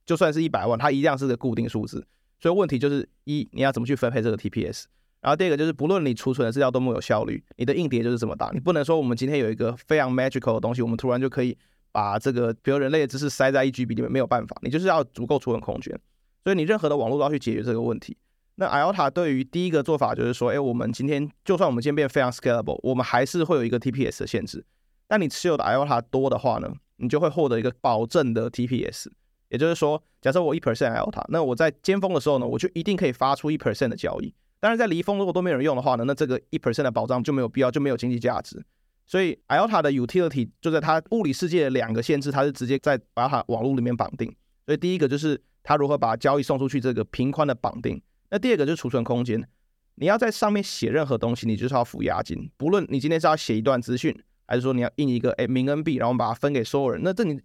[0.06, 2.06] 就算是一百万，它一样是个固定数字。
[2.40, 4.86] 所以问题就是一，你要怎么去分配这个 TPS？
[5.22, 8.50] 然后第二个就是，不论你储存的资料多么有效率，你的硬碟就是这么大。
[8.52, 11.56] 你不能说我们今天有一个非常 magical 的东西，我们突然就可以
[11.92, 14.58] 把这个比如人类的知识塞在一 GB 里面，没有办法。
[14.62, 16.00] 你就是要足够储存空间。
[16.44, 18.18] 所以你任何的网络都要去解决这个问题。
[18.56, 24.64] 那 IOTA 对于第一个做法就是说，哎，我们今天就算我们今天变非常 scalable，我们还是会有一个 TPS 的限制。
[25.08, 29.08] 但你持有的 IOTA 多的话呢，你就会获得一个保证的 TPS。
[29.50, 34.34] 也就是说，假设我一 percent IOTA，那我在尖峰的时候呢，我就一定可以发出一 percent 的交易。
[34.60, 38.64] 当然，在离峰如果都没有人用的话呢，那这个一 percent 的保障就没有必要，就没有经济价值。
[39.12, 44.34] 所以 IOTA 的 utility 就在它物理世界的两个限制，它是直接在把它网络里面绑定。
[44.66, 48.02] 所以第一个就是它如何把交易送出去这个平宽的绑定。
[48.30, 49.46] 那第二个就是储存空间，
[49.96, 52.50] 你要在上面写任何东西，你就是要付押金。
[52.56, 57.38] 不论你今天是要写一段资讯，还是说你要印一个诶明恩币，然后把它分给所有人，那这你。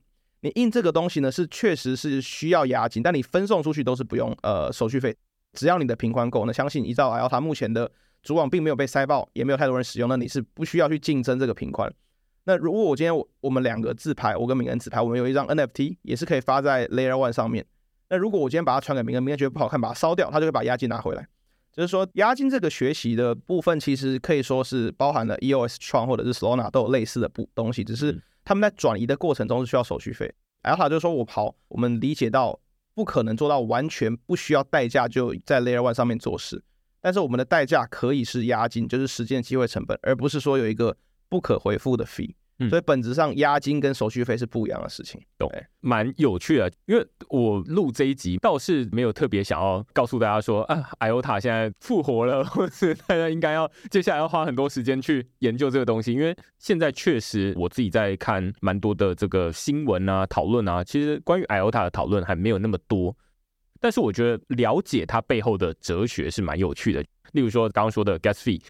[0.42, 5.16] 你印这个东西呢，是确实是需要押金，但你分送出去都是不用呃手续费，
[5.54, 6.44] 只要你的平宽够。
[6.44, 7.90] 那相信依照 IOTA 目前的
[8.22, 11.92] 主网并没有被塞爆，也没有太多人使用，那你是不需要去竞争这个频宽。
[12.44, 17.66] 那如果我今天我，我们两个自拍，我跟明恩自拍，我们有一张 NFT 也是可以发在 Layer One 上面。
[18.08, 21.26] 那如果我今天把它传给明恩，明恩觉得不好看，把它烧掉，他就会把押金拿回来。
[21.72, 28.22] 就是说，押金这个学习的部分，其实可以说是包含了 EOS Tron 或者是 Solana 都有类似的不东西，只是。
[28.48, 30.32] 他们在转移的过程中是需要手续费。
[30.62, 32.60] IOTA 就是说我跑，我们理解到
[32.94, 36.62] 不可能做到完全不需要代价就在 Layer One 上面做事，
[37.00, 40.96] 但是我们的代价可以是押金，就是时间机会成本，而不是说有一个
[41.28, 42.34] 不可回复的 fee。
[42.58, 45.46] 嗯，所以本质上押金跟手续费是不一样的事情，懂？
[45.80, 63.14] 蛮有趣的，因为我录这一集倒是没有特别想要告诉大家说啊，IOTA 现在复活了，或是大家应该要接下来要花很多时间去研究这个东西，因为现在确实我自己在看蛮多的这个新闻啊、讨论啊，其实关于 IOTA 的讨论还没有那么多，
[63.80, 68.62] 但是我觉得了解它背后的哲学是蛮有趣的，例如说刚刚说的 Gas Fee。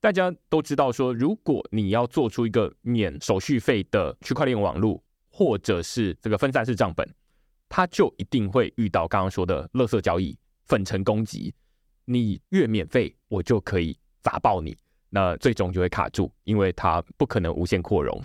[0.00, 7.08] 大家都知道说，如果你要做出一个免手续费的区块链网络，或者是这个分散式账本，
[7.68, 11.54] 它就一定会遇到刚刚说的垃圾交易、粉尘攻击。
[12.04, 14.76] 你越免费，我就可以砸爆你，
[15.08, 18.20] 那最终就会卡住，因为它不可能无限扩容。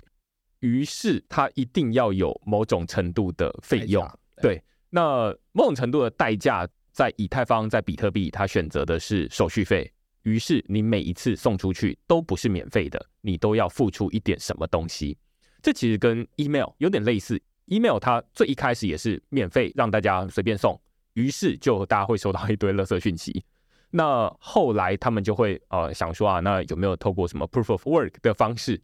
[0.58, 4.04] 于是它一定要有某种程度的费用。
[4.42, 9.92] 对，那某种程度的代价，在以太坊、在比特币，它选择的是手续费。
[10.22, 15.16] 于是你每一次送出去都不是免费的，你都要付出一点什么东西。
[15.62, 20.78] 这其实跟 email 有点类似，email 它最一开始也是免费让大家随便送，
[21.14, 23.44] 于是就大家会收到一堆垃圾讯息。
[23.90, 28.82] 那后来他们就会呃想说啊，那有没有透过什么 proof of work 的方式？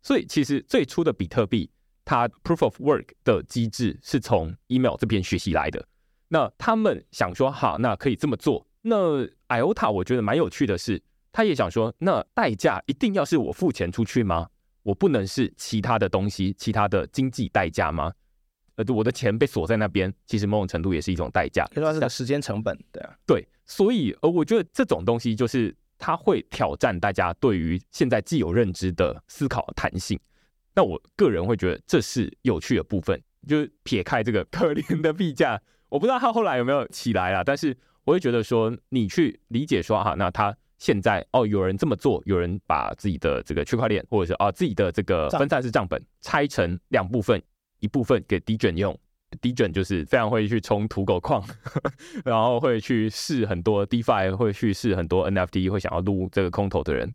[0.00, 1.68] 所以其实最初的比特币
[2.04, 5.86] 它 proof of work 的机制是从 email 这边学习来的。
[6.28, 8.66] 那他们想说好，那可以这么做。
[8.82, 14.48] 那 IOTA 我觉得蛮有趣的是，他也想说，那代价一定要是我付钱出去吗？
[14.82, 18.12] 我不能是其他的东西，其他的经济代价吗？
[18.76, 30.18] 呃，我的钱被锁在那边，其实某种程度也是一种代价，可以说是个时间成本，对啊，对，所以呃，我觉得这种东西就是它会挑战大家对于现在既有认知的思考弹性。
[30.74, 37.76] 那我个人会觉得这是有趣的部分，就是撇开这个可怜的币价，我不知道它后来有没有起来啦，但是。
[38.06, 47.42] 我会觉得说，你去理解说哈，那他现在哦，有人这么做，有人把自己的这个区块链，或者是啊自己的这个分散式账本拆成两部分，
[47.80, 48.94] 一部分给 Degen 用
[49.40, 51.42] ，Degen 就是非常会去冲土狗矿，
[52.26, 57.10] 然后会去试很多 DeFi，会去试很多 NFT，会想要撸这个空投的人，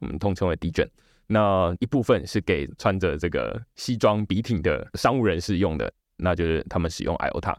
[0.00, 0.88] 我们通称为 Degen。
[1.26, 7.56] 那一部分是给穿着这个西装笔挺的商务人士用的，那就是他们使用 IOTA。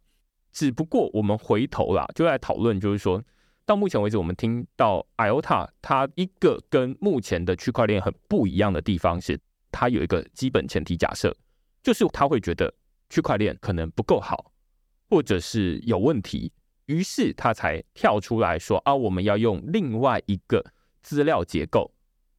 [0.51, 3.23] 只不过我们回头啦，就来讨论，就是说
[3.65, 9.39] 到目前为止，我们听到 IOTA 它一个跟目前的区块链很不一样的地方是，
[9.71, 11.35] 它有一个基本前提假设，
[11.81, 12.71] 就是他会觉得
[13.09, 14.51] 区块链可能不够好，
[15.09, 16.51] 或者是有问题，
[16.85, 20.63] 于是他才跳出来说啊，我们要用另外一个
[21.01, 21.91] 资料结构。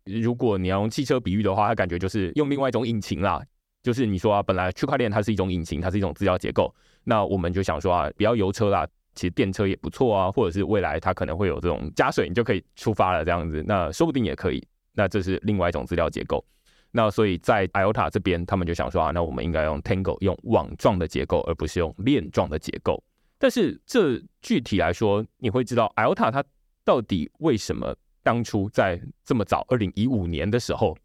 [0.05, 3.43] 如果你要用汽车比喻的话，它感觉就是用另外一种引擎啦。
[3.83, 6.75] 就是你说啊，本来区块链它是一种引擎，它是一种资料结构。
[7.05, 14.67] 那我们就想说啊，不要油车啦，其实电车也不错啊，或者是未来它可能会有这种加水，你就可以出发了这样子，那说不定也可以。
[14.95, 16.45] 那这是另外一种资料结构。
[16.93, 23.03] 那所以在 IOTA 这边，他们就想说啊，那我们应该用 Tango 用网状的结构，而不是用链状的结构。
[23.37, 26.43] 但是这具体来说，你会知道 IOTA 它
[26.85, 30.97] 到底为什么当初在这么早二零一五年的时候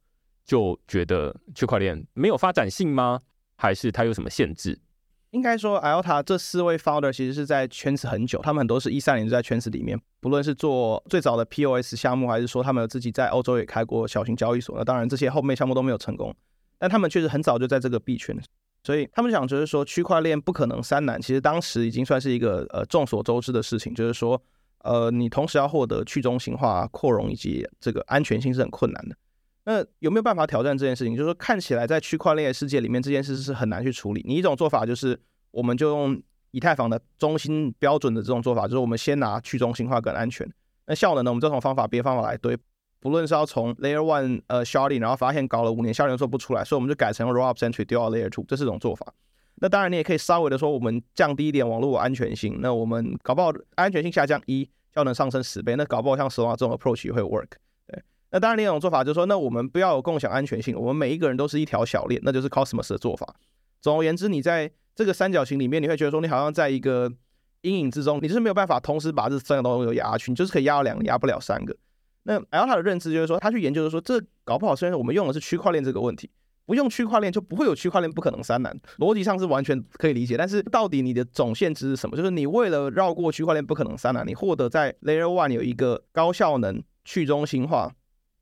[0.43, 3.19] 就觉得区块链没有发展性吗？
[3.55, 4.79] 还是它有什么限制？
[5.31, 14.75] 应该说，Alta 这四位 founder 其实是在圈子很久，他们很多是一三年就在圈子里面，不论是做最早的 POS 项目，还是说他们自己在欧洲也开过小型交易所。
[14.75, 16.35] 那当然这些后面项目都没有成功，
[16.79, 18.35] 但他们确实很早就在这个币圈，
[18.83, 24.41] 所以他们想就是说区块链不可能三难，其实当时已经算是一个呃众所周知的事情，就是说
[24.83, 29.15] 呃你同时要获得去中心化、扩容以及这个安全性是很困难的。
[29.65, 31.15] 那有没有办法挑战这件事情？
[31.15, 34.23] 就是说，看起来在区块链世界里面，这件事是很难去处理。
[34.25, 35.19] 你一种做法就是，
[35.51, 36.19] 我们就用
[36.51, 40.49] 以太坊的中心标准的这种做法，就是我们先拿去中心化跟安全。
[40.87, 41.29] 那效能呢？
[41.29, 42.57] 我们这种方法别方法来堆。
[42.99, 49.13] 不论是要从 Layer One 呃 sharding，然后发现搞了五年效能做不出来，所以我们就改成 Rollup Century 丢到 Layer Two，这是一种做法。
[49.61, 52.59] 那当然，你也可以稍微的说，我们降低一点网络安全性。
[52.61, 57.49] 那我们搞不好安全性下降一，效能上升十倍，那搞不好像 s o l a 这种 approach 也会 work。
[57.85, 63.35] 对那当然，另一种做法就是说，那我们不要有共享安全性，我们每一个人都是一条小链，那就是 Cosmos 的做法。
[63.81, 67.11] 总而言之，你在这个三角形里面，你会觉得说，你好像在一个
[67.61, 71.75] 阴影之中，你就是没有办法同时把这三个东西都压下去，你就是可以压到两个，压不了三个。
[72.23, 76.29] 那 LTA 的认知就是说，他去研究就是说，这搞不好虽然我们用的是区块链这个问题，
[76.69, 80.37] 不用区块链就不会有区块链不可能三难，逻辑上是完全可以理解。
[80.37, 82.15] 但是到底你的总限制是什么？
[82.15, 87.91] 就是你为了绕过区块链不可能三难，你获得在 Layer One 有一个高效能去中心化。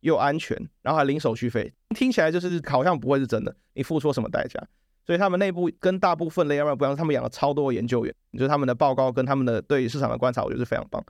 [0.02, 3.54] 又安全，然后还零手续费，听起来就是好像不会是真的。
[3.74, 4.62] 你付出什么代价？
[5.06, 8.14] 所以他们内部跟大部分 Layer One 不一样，他们养了超多研究员。
[8.32, 11.04] 你觉得他们的报告跟他们的对市场的观察，我觉得是非常棒。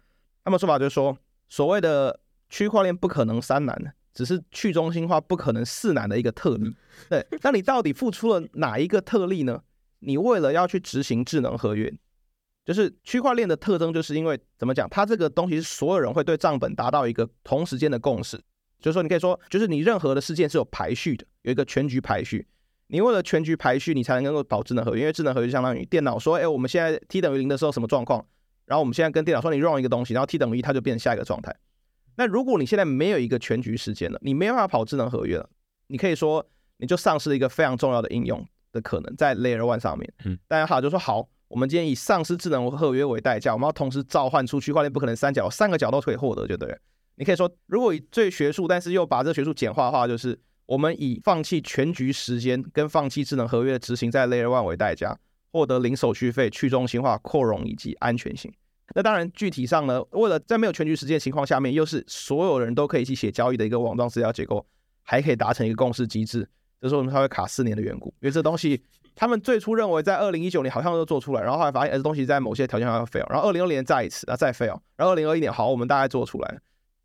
[0.46, 1.16] 他们说法就是说，
[1.50, 2.18] 所谓的
[2.50, 6.76] 区块链不可能三难，只是去中心化不可能四难的一个特例。
[7.08, 9.62] 对，那你到底付出了哪一个特例呢？
[10.00, 11.94] 你为了要去执行智能合约，
[12.66, 18.42] 就是区块链的特征，就是因为怎么讲，它这个东西是所有人会对账本达到一个同时间的共识。
[18.80, 22.48] 就是说，你可以说，就是你任何的事件是有排序的，有一个全局排序。
[22.88, 28.26] 你为了全局排序，你才能够保智能合约，因为智能合约相当于电脑说，哎，我们现在 t 等于零的时候什么状况，
[28.66, 31.56] 然后我们现在跟电脑说你 run 一个东西，然后 t 等于一，它就变成下一个状态。
[32.18, 35.48] 那如果你现在没有一个全局时间了，你没办法跑智能合约了，
[35.88, 36.46] 你可以说
[36.78, 40.12] 你就丧失了一个非常重要的应用的可能在 Layer One 上面。
[40.26, 46.78] 嗯，大家好，就说好，我们今天以丧失智能合约为代价，我们要同时召唤出区块链不可能三角，三个角都可以获得，就对了。
[47.16, 55.18] 你可以说，如果以最学术，但是又把这个学术简化的话，就是我们以放弃全局时间跟放弃智能合约的执行在 Layer One 为代价，
[55.52, 58.52] 获得零手续费、去中心化、扩容以及安全性。
[58.96, 64.66] 那当然，具体上呢，为了在没有全局时间的情况下面，又是所有人都可以一起写交易的一个网状资料结构，
[65.04, 66.48] 还可以达成一个共识机制，
[66.80, 68.08] 这是为什么它会卡四年的缘故。
[68.22, 68.82] 因为这东西，
[69.14, 76.60] 他们最初认为在二零一九年好像都做出来，然后后来发现，哎，这东西在某些条件下要 fail，然后二零二零年再一次，啊再 fail，然后二零二一年好，我们大概做出来。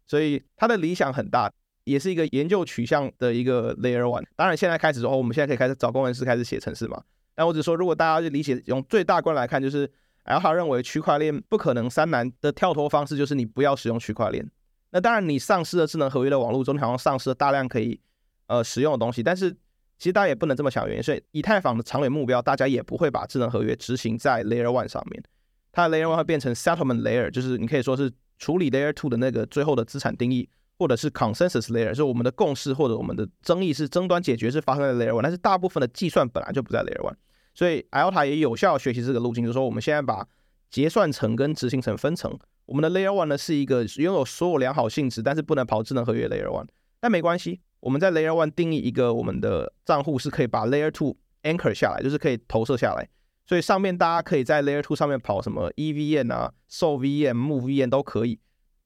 [0.07, 1.51] 所以他的理想很大，
[1.85, 4.25] 也是一个研究取向的一个 Layer One。
[4.37, 7.03] 当然，现在开始之后，我们现在可以开始找工程师开始写程式嘛。
[7.35, 9.91] 但我只说，如果大家去理解用最大观来看，就是
[10.25, 14.49] Alpha 认为区块链不可能三难的跳脱方式，就是你不要使用区块链。
[14.91, 18.01] 那当然，你丧失了智能合约的网络中，你好像丧失了大量可以
[18.47, 19.23] 呃使用的东西。
[19.23, 19.51] 但是
[19.99, 25.23] 其实大家也不能这么想，原因是以太坊的长远目标，大家也不会把智能合约执行在 Layer One 上面。
[25.73, 28.13] 它的 Layer One 会变成 Settlement Layer，就是你可以说是。
[28.39, 37.15] 处理 Layer Two 的那个最后的资产定义，或者是 Consensus Layer，就是我们的共识或者我们的争议是争端解决是发生在 Layer One，但是大部分的计算本来就不在 Layer One，
[37.55, 40.27] 所以 IOTA 也有效学习这个路径，就是说我们现在把
[40.71, 46.67] 结算层跟执行层分层，我们的 Layer One 呢是一个拥有所有良好性质，但是不能跑智能合约 Layer One，
[47.01, 53.09] 但没关系，我们在 Layer One 定义一个我们的账户是可以把 Layer Two anchor 下来，就是可以投射下来。
[53.45, 58.39] 所以上面大家可以在 Layer Two 上面跑什么 EVM 啊、Sol VM、Move VM 都可以。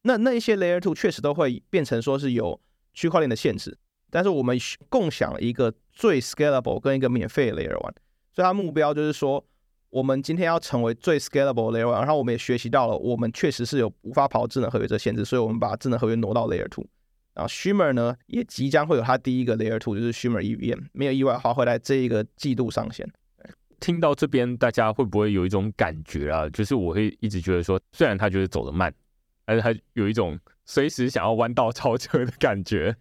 [0.02, 2.60] 那那一些 Layer Two 确实都会变成说是有
[2.94, 3.76] 区块链的限制，
[4.10, 7.92] 但是我们共享了一个最 scalable 跟一个免费的 Layer One。
[8.36, 9.42] 所以它目标就是说，
[9.88, 16.86] 我们今天要成为最 scalable Layer 然后我们也学习到了，我们确实是有无法跑智能合约这限制，所以我们把智能合约挪到 Layer Two。
[17.32, 23.10] 然后 Shimmer 呢，也即将会有它第一个 Layer Two，就是 Shimmer EVM，没有意外的话会在这一个季度上线。
[23.80, 26.48] 听到这边，大家会不会有一种感觉啊？
[26.50, 28.92] 就是我会一直觉得说，虽然他觉得走得慢，
[29.44, 32.94] 但是他有一种随时想要弯道超车的感觉。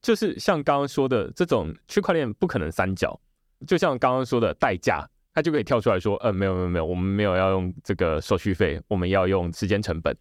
[0.00, 3.20] 就是像刚刚说的，这种区块链不可能三角，
[3.66, 10.16] 就像刚刚说的代价，他就可以跳出来说，呃，没有没有没有，我们没有要用这个手续费，我们要用时间成本。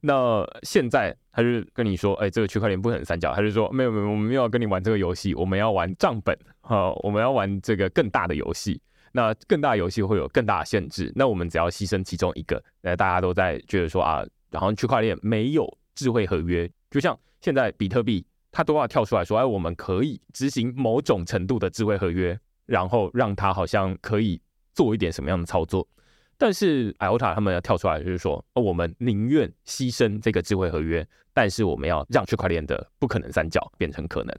[0.00, 8.80] 那现在他就跟你说，哎，这个区块链不可能三角，他就说没有没有，我们没有要跟你玩这个游戏，我们要玩账本，好，我们要玩这个更大的游戏。
[9.10, 22.38] 那更大的游戏会有更大的限制，那我们只要牺牲其中一个，那大家都在觉得说啊，然后区块链没有智慧合约，就像现在比特币，它都要跳出来说，哎，我们可以执行某种程度的智慧合约，
[22.68, 24.40] 然后让他好像可以
[24.74, 25.88] 做一点什么样的操作。
[26.36, 31.04] 但是 IOTA 他们要跳出来，就是说，哦，我们宁愿牺牲这个智慧合约，
[31.34, 34.32] 但是我们要让区块链的不可能三角变成可能。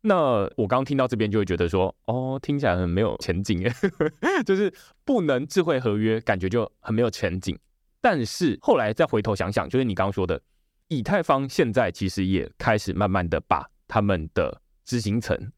[0.00, 3.72] 那我刚听到这边就会觉得说，哦，听起来很没有前景耶，
[4.44, 4.70] 就是
[5.04, 7.58] 不能智慧合约，感觉就很没有前景。
[8.00, 10.40] 但是后来再回头想想，就是你刚刚说的，
[10.88, 15.50] 以太坊现在其实也开始慢慢的把他们的执行层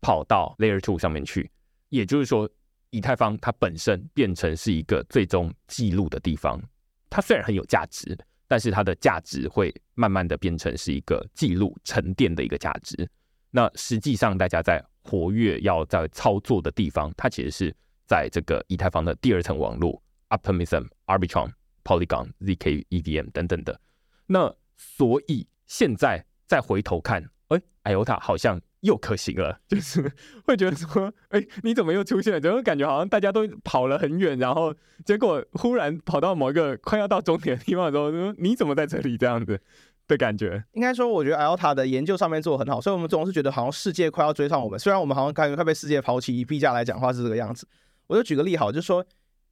[0.00, 1.50] 跑到 Layer Two 上面去，
[1.94, 2.48] 也就是说。
[2.90, 6.62] 以太坊它本身变成是一个最终记录的地方，
[7.10, 8.16] 它虽然很有价值，
[8.46, 13.10] 但是它的价值会慢慢的变成是一个记录沉淀的一个价值。
[13.50, 17.76] 那实际上大家在活跃要在操作的地方，它其实是
[18.06, 21.50] 在这个以太坊的第二层网络，Optimism、Arbitrum、
[21.82, 23.80] Polygon、zk EVM 等等的。
[24.26, 28.60] 那所以现在再回头看，哎，IOTA 好像。
[28.84, 30.12] 又可行了，就是
[30.44, 32.38] 会觉得说，哎、你怎么又出现了？
[32.38, 34.74] 怎么感觉好像大家都跑了很远，然后
[35.06, 39.16] 结果忽然跑到某一个快要到终点的地方的时候，说你怎么在这里？
[39.16, 39.58] 这样子
[40.06, 40.62] 的感觉。
[40.72, 44.78] 应该说，我觉得 IOTA 的研究上面做得很好，所以我们总是觉得好像世界快要追上我们。
[44.78, 47.66] 虽然我们好像感觉快被世界抛弃，以币价来讲话是这个样子。
[48.06, 49.02] 我就举个例好，就是说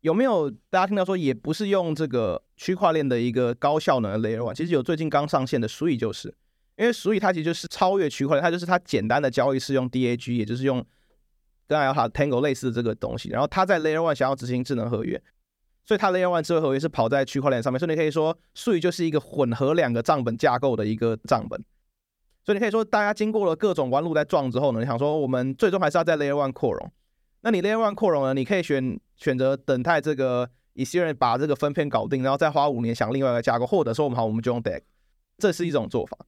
[0.03, 6.35] 有没有大家听到说，也不是用这个区块链的一个高效能的 Layer One，其实有最近刚上线的 Sui 就是。
[6.77, 10.85] 因为所以它其实就是超越区块链，它就是它简单的交易是用 DAG，也就是用
[11.69, 13.29] 跟 IOTA Tango 类似的这个东西。
[13.29, 15.23] 然后它在 Layer One 想要执行智能合约，
[15.85, 17.79] 所以它 Layer One 智慧合约是跑在区块链上面。
[17.79, 21.63] 所以你可以说，所以就是一个混合两个账本架构的一个账本。
[22.45, 26.91] 所以你可以说，大家经过了各种弯路在撞之后呢，你想说我们最终还是要在 Layer One 扩容。
[27.43, 34.81] 那你 Layer One 扩容呢，你可以选选择等待这个以太坊把这个分片搞定，然后再花五年想另外一个架构，或者说我们好，我们就用 DAG，
[35.39, 36.19] 这是一种做法。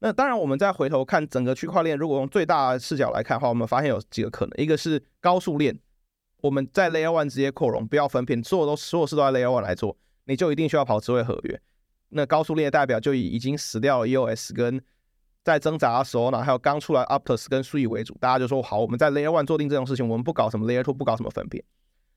[0.00, 5.76] 那当然，我们再回头看整个区块链，如果用最大的视角来看的话，我们发现有几个可能：一个是高速链，
[6.40, 9.96] 我们在 Layer One 直接扩容，不要分片，所有都所有事都在 Layer One 来做，
[10.26, 11.60] 你就一定需要跑智慧合约。
[12.10, 14.80] 那高速链代表就以已经死掉了 EOS 跟
[15.42, 21.64] 在挣扎的时候呢，还有刚出来 Aptos 跟 Sui 为主，大家就说好，我们在 Layer One 做定这种事情，我们不搞什么 Layer Two，不搞什么分片。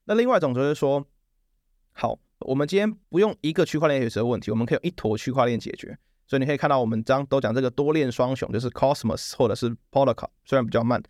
[0.06, 1.04] 那另外一种就是说，
[1.94, 5.98] 好，我们今天不用一个区块链解决问题，我们可以用一坨区块链解决。
[6.32, 11.04] 所以你可以看到，我们刚都讲这个多链双雄，就是 Cosmos 或者是 Polkadot，虽然比较慢，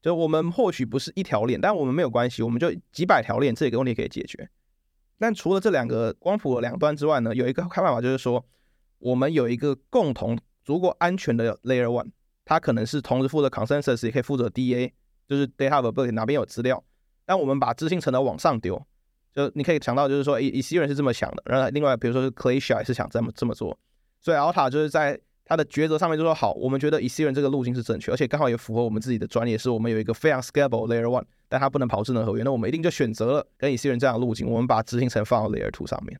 [0.00, 4.48] 就我们或许不是一条链，但我们没有关系，我们就几百条链，这个问题可以解决。
[5.18, 8.42] 但除了这两个光谱的两端之外呢，有一个看办法就是说，
[9.00, 12.12] 我们有一个共同足够安全的 Layer One，
[12.46, 14.90] 它可能是同时负责 Consensus，也可以负责 DA，
[15.28, 16.82] 就是 Data a b i l i t y 哪边有资料，
[17.26, 18.82] 但我们把知情层的往上丢，
[19.34, 23.78] 就你可以想到就是说，以以人是这么想的，然后另外比如说是 Glacier 也是想这么这么做。
[24.24, 36.18] 所以 IOTA 就是在它的抉择上面就说好，我们觉得 Ethereum 这个路径是正确，而且刚好也符合我们自己的专业，是我们有一个非常 scalable Layer One，但它不能跑智能合约，那我们一定就选择了跟 Ethereum 这样的路径，我们把执行层放到 Layer Two 上面。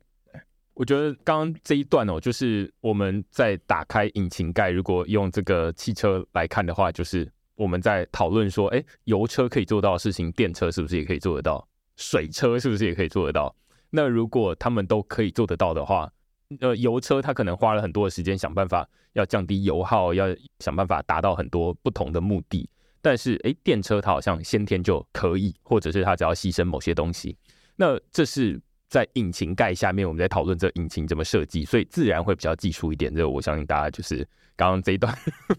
[0.74, 11.66] 我觉得刚刚这一段哦，就是我们在打开引擎盖，如果用这个汽车来看的话，就是我们在讨论说，哎，油车可以做到的事情，电车是不是也可以做得到？
[11.96, 13.54] 水车是不是也可以做得到？
[13.88, 16.12] 那如果他们都可以做得到的话，
[16.60, 20.26] 呃，油车它可能花了很多的时间想办法要降低油耗，要
[20.58, 22.68] 想办法达到很多不同的目的。
[23.00, 27.36] 但是，诶，电车它好像先天就可以，或者是它只要牺牲某些东西。
[27.76, 33.14] 那这是在引擎盖下面，我们在讨论这引擎怎么设计，所以自然会比较技术一点。
[33.14, 34.26] 这个我相信大家就是
[34.56, 35.14] 刚刚这一段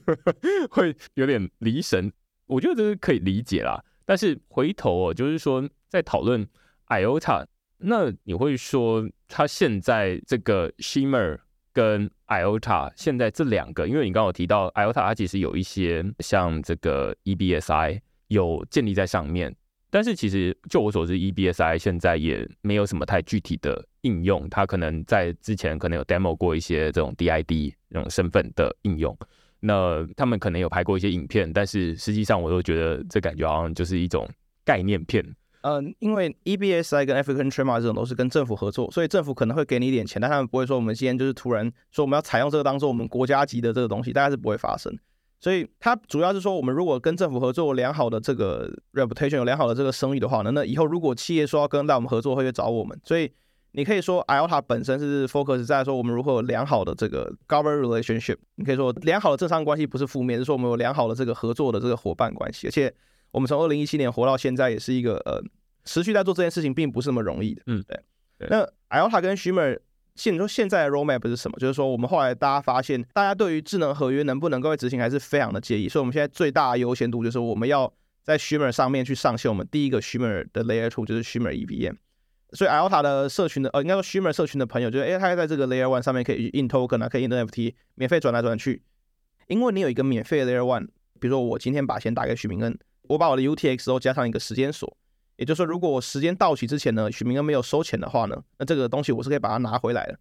[0.71, 2.11] 会有点离神，
[2.47, 3.83] 我觉得这是可以理解啦。
[4.05, 6.47] 但是回头哦，就是说在讨论
[6.87, 7.45] IOTA。
[7.87, 11.37] 那你会说，它现在这个 Shimmer
[11.71, 19.55] 跟 IOTA 现在这两个，因为你刚刚有提到 IOTA，它其实有一些像这个 EBSI 有建立在上面，
[19.91, 29.15] 但是其实就我所知，EBSI 现在也没有什么太具体的应用，它可能在之前可能有 demo 过一些这种 DID 这种身份的应用，
[29.59, 34.27] 那他们可能有拍过一些影片，但是实际上我都觉得这感觉好像就是一种
[34.63, 35.23] 概念片。
[35.65, 44.95] 嗯，因为 EBSI 跟 African Trade Mark 这种都是跟政府合作，所以政府可能会给你一点钱，但他们不会说我们今天就是突然说我们要采用这个当做我们国家级的这个东西，大概是不会发生。
[45.39, 52.95] 所以它主要是说，我们如果跟政府合作良好的这个 reputation 有良好的这个声誉的话呢，那以后如果企业说要跟到我们合作，会去找我们。
[53.03, 53.31] 所以
[53.71, 58.37] 你可以说 IOTA 本身是 focus 在说我们如何有良好的这个 government relationship。
[58.53, 62.67] 你可以说良好的政商关系不是负面，是说我们有良好的这个合作的这个伙伴关系。
[62.67, 62.93] 而且
[63.35, 65.41] 我们从二零一七年活到现在，也是一个呃
[65.83, 67.61] 持续在做这件事情，并不是那么容易的。
[67.67, 67.99] 嗯，对。
[68.37, 69.79] 对那 IOTA 跟 Shimmer。
[70.15, 71.57] 现你说现在的 roadmap 是什么？
[71.59, 75.89] 就是说，我们后来大家发现，大家对于智能合约能不能够被执行，还是非常的介意。
[75.89, 77.91] 所以，我们现在最大的优先度就是我们要
[78.23, 81.95] 在 Shimmer 上面去上线我们第一个 Shimmer 的 Layer Two，就是 Shimmer EVM。
[82.53, 88.83] 所以，IOTA 的社群的呃，应该说 Shimmer 社群的朋友，就是哎，他在这个 Layer One 上面可以 int token 啊，可以 int NFT，免费转来转去。
[89.47, 90.87] 因为你有一个免费的 Layer One，
[91.19, 92.79] 比如说我今天把钱打给许明恩，
[93.09, 94.97] 我把我的 UTXO 加上一个时间锁。
[95.37, 100.17] 也就是说，如果我时间到期之前呢，许明恩没有收钱的话呢，那这个东西我是可以把它拿回来的。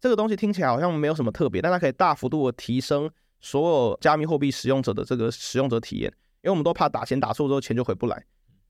[0.00, 6.10] 这个东西听起来好像没有什么特别，但它可以大幅度的提升所有加密货币使用者的这个使用者体验，
[6.42, 8.24] 因为我们都怕打钱打错之后钱就回不来。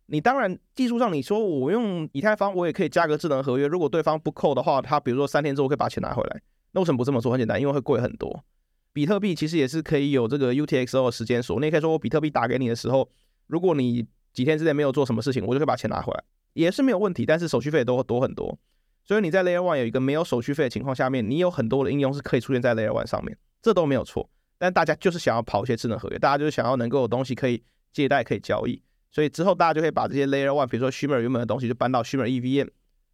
[0.07, 7.31] 你当然技术上你说我用以太坊我也可以加个智能合约，如果对方不扣的话，他比如说三天之后可以把钱拿回来，那为什么不这么做？
[7.31, 8.45] 很简单，因为会贵很多。
[8.93, 13.09] 比特币其实也是可以有这个 UTXO 的时间锁，你也可以说我比特币打给你的时候，
[13.51, 16.23] 如果你几天之内没有做什么事情，我就可以把钱拿回来，
[16.53, 18.59] 也是没有问题，但是手续费都会多很多。
[19.05, 24.31] 所以你在 Layer One 有一个没有手续费的情况下面，你有很多的应用是可以出现在 Layer One 上面，这都没有错。
[24.57, 28.81] 但大家就是想要跑一些智能合约，大家就是想要能够有东西可以借贷、可以交易。
[29.11, 32.69] 所以之后大家就可以把这些 Layer One，比如说 Shimmer 原本的东西，就搬到 Shimmer EVM，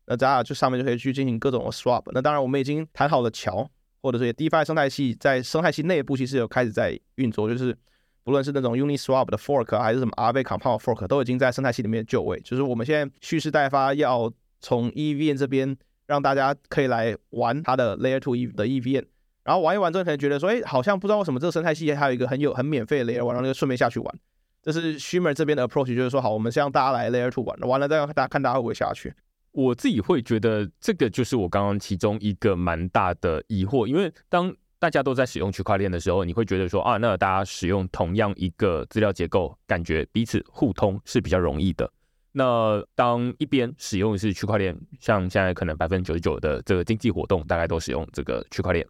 [0.06, 2.02] 那咱俩就上面就可以去进行各种 swap。
[2.12, 3.70] 那当然我们已经谈好了桥，
[4.02, 7.74] 或者说 DeFi 生态系在生态系内部其实有开始在运作，就是
[8.26, 12.38] 不论是那种 Uniswap 的 fork 还是什么 Aave Compound fork，都已经在生态系里面就位。
[12.40, 15.74] 就是我们现在蓄势待发，要从 EVM 这边。
[16.08, 19.04] 让大家可以来玩它的 Layer Two 的 EVM，
[19.42, 24.18] 然后玩一玩之后，可能觉得说，哎，好像不知道为什么这个生态系还有一个很有很免费的 Layer 然后就顺便下去玩。
[24.62, 29.12] 这是 Shimmer 这边的 approach，就是说，好，我们先让大家来 Layer Two 玩，完了再让大家看大家会不会下去。
[29.50, 41.90] 我自己会觉得这个就是我刚刚其中一个蛮大的疑惑，因为当大家都在使用区块链的时候，你会觉得说，啊，那大家使用同样一个资料结构，感觉彼此互通是比较容易的。
[42.32, 48.86] 那当一边使用的是区块链，像现在可能百分之九十九的这个经济活动大概都使用这个区块链，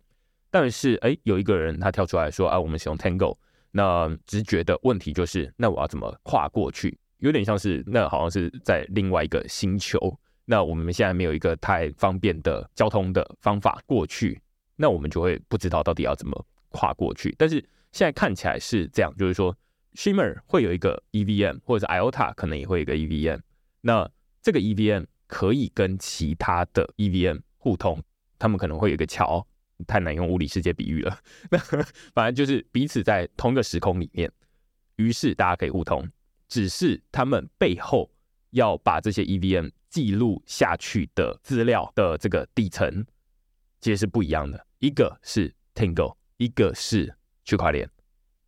[0.51, 3.37] 但是哎，有一个人他跳出来说啊，我们使用 Tango，
[3.71, 6.99] 那直觉的问题就是，那我要怎么跨过去？
[7.19, 14.41] 有点像是那好像是在另外一个星球，那我们现在没有一个太方便的交通的方法过去，
[14.77, 17.35] 那我们就会不知道到底要怎么跨过去。
[17.37, 17.57] 但是
[17.93, 19.57] 现在看起来是这样，就是说。
[19.97, 23.41] Shimmer 会有一个 EVM，或者是 IOTA 可能也会有一个 EVM。
[23.81, 24.07] 那
[24.43, 28.03] 这个 EVM 可以跟其他的 EVM 互通，
[28.39, 29.47] 他们可能会有一个桥，
[29.87, 31.19] 太难用物理世界比喻了。
[31.51, 31.59] 那
[32.13, 34.31] 反正就是彼此在同一个时空里面，
[34.97, 36.07] 于是大家可以互通。
[36.47, 38.11] 只是他们背后
[38.51, 43.07] 要把这些 EVM 记录下去的资料的这个底层，
[43.81, 44.66] 其实是不一样的。
[44.79, 47.89] 一个是 Tango，一个是区块链，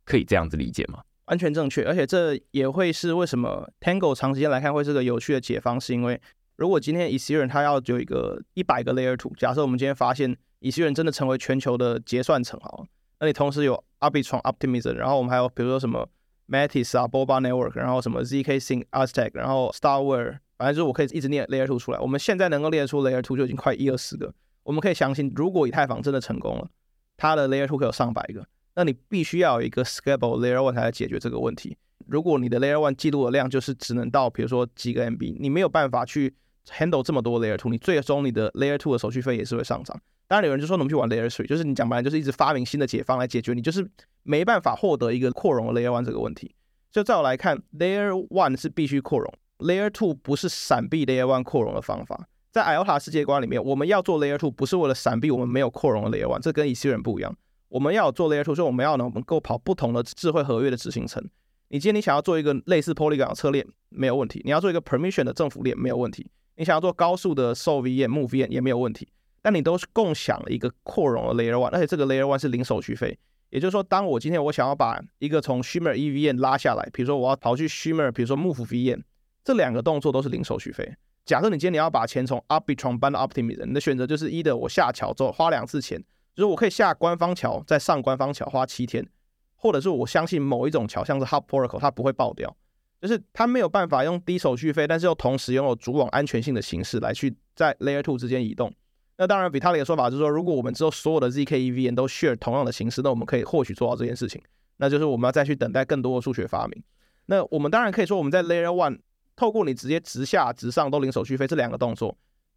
[0.05, 1.03] 可以这样子理解吗？
[1.25, 6.19] 完全正确，而且这也会是为什么 Tango 长时间来看会是个有趣的解方，是因为
[6.55, 12.83] 如果今天 Ethereum 它要有一个一百个 Layer Two，假设我们今天发现 Ethereum 真的成为全球的结算层哈，
[13.19, 16.09] 那你同时有 Arbitrum Optimism，然后我们还有比如说什么
[16.47, 21.99] Metis 啊、Boba Network，然后什么 ZK Sync、Aztec，然后 Starware，反正就是我可以一直念 Layer Two 出来。
[21.99, 24.33] 我们现在能够列出 Layer Two 就已经快一二十个，
[24.63, 26.69] 我们可以相信，如果以太坊真的成功了，
[27.17, 28.45] 它的 Layer Two 可有上百个。
[28.75, 31.77] 那你必须要有一个 scalable Layer One 才来解决这个问题。
[32.07, 36.33] 如果你的 Layer One 记录的量就是只能到，比如说几个 MB，你没有办法去
[36.67, 39.99] handle 这么多 Layer Two，你最终你的 Layer Two 的手续费也是会上涨。
[40.27, 43.89] 当然有人就说，我们去玩 Layer Three，就是你讲白了就是一直发明新的解方来解决，你就是
[44.23, 46.53] 没办法获得一个扩容的 Layer One 这个问题。
[46.91, 52.27] 就在我来看，Layer One 是必须扩容，Layer Two 不是闪避 Layer One 扩容的方法。
[52.51, 57.35] 在 IOTA 世界观里面，我们要做 Layer Two 不是为了闪避我们没有扩容的 Layer One，这跟以太人不一样。
[57.67, 61.23] 我们要做 Layer Two，所以我们要能够跑不同的智慧合约的执行层。
[61.67, 66.23] 你今天你想要做一个类似 Polygon 的侧链，没有问题；你要做一个 Permission 的政府链，没有问题；
[66.55, 69.07] 你想要做高速的 Sol VM、Move VM 也没有问题。
[69.43, 73.17] 但你都是共享了一个扩容的 Layer One，而且这个 Layer One 是零手续费。
[73.51, 79.03] 也就是说，当我今天我想要把一个从 Shimmer EVM 拉下来，比如说我要跑去 Shimmer，比如说 Move VM，
[79.43, 80.95] 这两个动作都是零手续费。
[81.29, 86.03] 假设你今天你要把钱从 Arbitrum 搬到 Optimism，你的选择就是一的我下桥之后花两次钱。
[86.33, 89.07] 就是我可以下官方桥，再上官方桥花七天，
[89.55, 92.55] 或者是我相信某一种桥，像是 Hub Protocol，它不会爆掉，
[92.99, 98.73] 就是它没有办法用低手续费，但是又同时拥有主网安全性的形式来去在 Layer Two 之间移动。
[99.19, 104.41] 那当然，比特币的说法就是说，如果我们之后所有的 ZK EVM 都 share 同样的形式，那我们可以或许做到这件事情。
[104.77, 106.81] 那就是我们要再去等待更多的数学发明。
[107.27, 108.97] 那我们当然可以说，我们在 Layer One
[109.39, 112.13] 透过你直接直下直上都零手续费这两个动作，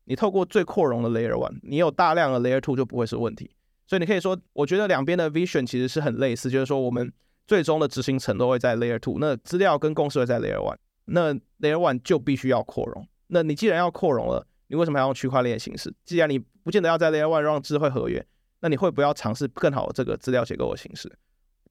[0.07, 3.53] 你透过最扩容的 Layer One，你有大量的 Layer Two 就不会是问题。
[3.87, 7.13] 所以你可以说，我觉得两边的 vision 其实是很类似，就是说我们
[7.47, 13.07] 最终的执行层都会在 Layer Two，那资料跟公式会在 Layer One，那 Layer One 就必须要扩容。
[13.29, 15.95] 那你既然要扩容了，你为什么要用区块链形式？
[16.05, 18.27] 既然你不见得要在 Layer One 让智慧合约，
[18.59, 21.09] 那你会不要尝试更好的这个资料结构的形式？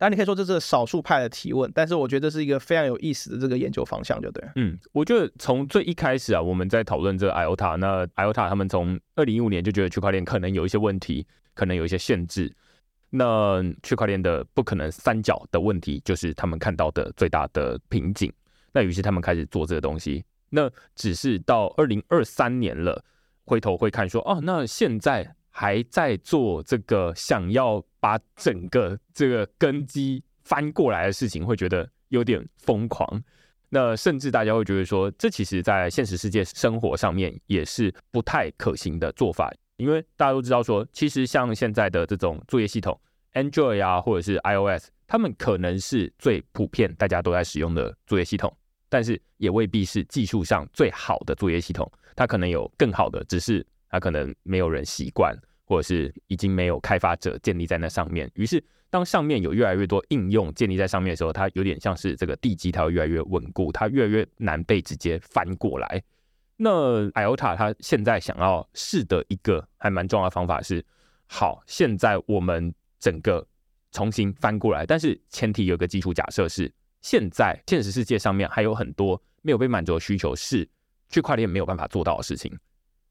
[0.01, 4.43] 当然你可以说这是少数派的提问，但是我觉得这是一个非常有意思的这个研究方向，就对。
[4.55, 12.51] 嗯，我觉得从最一开始啊，我们在讨论这个 IOTA，那 IOTA 他们从二零一五年就觉得区块链可能有一些问题，可能有一些限制。
[13.11, 18.33] 那区块链的不可能三角的问题，就是他们看到的最大的瓶颈。
[18.73, 20.25] 那于是他们开始做这个东西。
[20.49, 23.05] 那只是到二零二三年了，
[23.45, 33.23] 回头会看说，哦，那现在还在做这个想要把整个这个根基翻过来的事情，会觉得有点疯狂。
[33.69, 42.99] 那甚至大家会觉得说，这其实在现实世界生活上面也是不太可行的做法，因为大家都知道说，其实像现在的这种作业系统
[43.31, 48.53] ，Android 啊，或者是 iOS，他们可能是最普遍大家都在使用的作业系统。
[48.89, 55.33] 但是也未必是技术上最好的作业系统，它可能有更好的，只是它可能没有人习惯，
[55.71, 58.29] 或者是已经没有开发者建立在那上面。
[58.33, 66.03] 于是，当上面有越来越多应用建立在上面的时候，它有点像是这个地基，它会越来越稳固，它越来越难被直接翻过来。
[66.57, 70.85] 那 IOTA 它现在想要试的一个还蛮重要的方法是：
[71.27, 73.47] 好，现在我们整个
[73.93, 76.69] 重新翻过来，但是前提有个基础假设是。
[77.01, 80.67] 现在现实世界上面还有很多没有被满足的需求，是
[81.09, 82.55] 区块链没有办法做到的事情。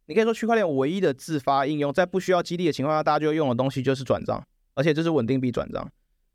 [0.06, 4.44] 你可以说区块链唯一的自发应用，在不需要激励的情况下，大家就用的东西就是转账，
[4.74, 5.90] 而且这是稳定币转账。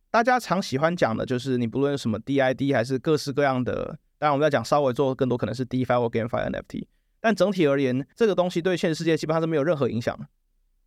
[0.09, 6.85] 大家常喜欢讲的就是你不论什么 DID 还是各式各样的，当然我们在讲稍微做更多可能是 DeFi 或 GameFi NFT，
[7.19, 10.17] 但整体而言，这个东西对现实世界基本上是没有任何影响。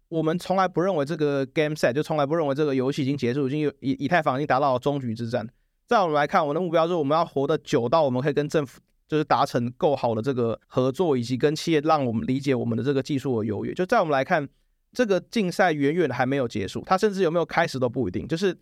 [0.09, 5.47] 我们从来不认为这个 Game Set 就从来不认为这个游戏已经结束，已经有以以太坊已经达到了终局之战。
[5.87, 13.73] 在我们来看，我们的目标是我们要活得久到我们可以跟政府就是达成够好的这个合作，以及跟企业让我们理解我们的这个技术的优越。
[13.73, 14.47] 就在我们来看，
[14.93, 18.29] 这个竞赛远远还没有结束，它甚至有没有开始都不一定。
[18.29, 18.57] 就是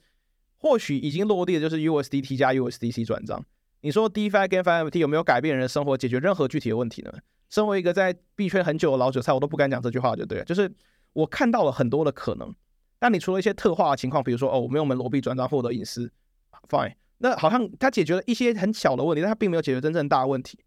[0.56, 3.44] 或许已经落地的就是 USDT 加 USDC 转账。
[3.80, 7.12] 你说 DeFi 跟 NFT 有没有改变人的生活，解决任何具体的问题呢？
[7.50, 10.44] 身为一个在币圈很久的老韭菜，我都不敢讲这句话，就对了。
[10.44, 10.72] 就是
[11.12, 12.52] 我看到了很多的可能，
[12.98, 16.10] 但你除了一些特化的情况，比如说哦，我们用门罗币转账获得隐私
[16.68, 16.94] ，Fine。
[17.18, 20.58] 那好像它解决了一些很小的问题，但它并没有解决真正大问题。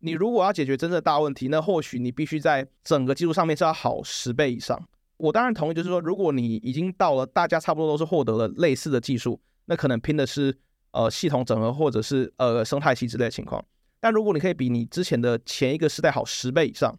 [0.00, 4.80] 你如果要解决真正大问题，那或许你必须在整个技术上面是要好十倍以上。
[5.16, 10.56] 我当然同意，就是说，如果你已经到了大家差不多都是获得了类似的技术，那可能拼的是
[10.92, 13.64] 呃系统整合或者是呃生态系之类的情况。
[13.98, 16.96] 但如果你可以比你之前的前一个时代好十倍以上，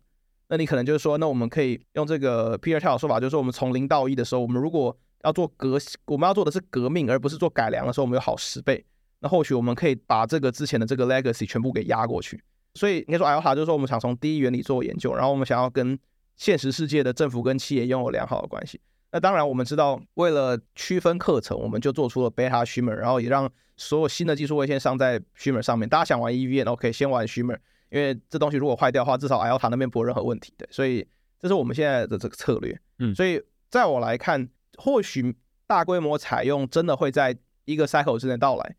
[0.49, 8.85] 那你可能就是说，那我们可以用这个 Peter Thiel 的说法，就是说我们从零到一的时候，我们如果要做革，我们要做的是革命，而不是做改良的时候，我们有好十倍。
[9.19, 12.41] 那或许我们可以把这个之前的这个 legacy 全部给压过去。
[12.75, 15.99] 所以应该说，IOTA 就是说，我们想从第一原理做研究，然后我们想要跟
[16.37, 18.79] 现实世界的政府跟企业拥有良好的关系。
[19.11, 25.89] 那当然，我们知道，为了区分课程，我们就做出了 Beta Shimmer，然后也让所有新的技术会先上在 Shimmer 上面。
[25.89, 27.57] 大家想玩 EVM，OK，先玩 Shimmer，
[27.89, 30.65] 因为这东西如果坏掉的话，至少 IOTA 那边不会任何问题的。
[30.71, 31.05] 所以
[31.39, 32.79] 这是我们现在的这个策略。
[32.99, 34.47] 嗯，所以在我来看。
[34.79, 35.35] 或许
[35.67, 38.75] 大规模采用真的会在一个 cycle 之内到来，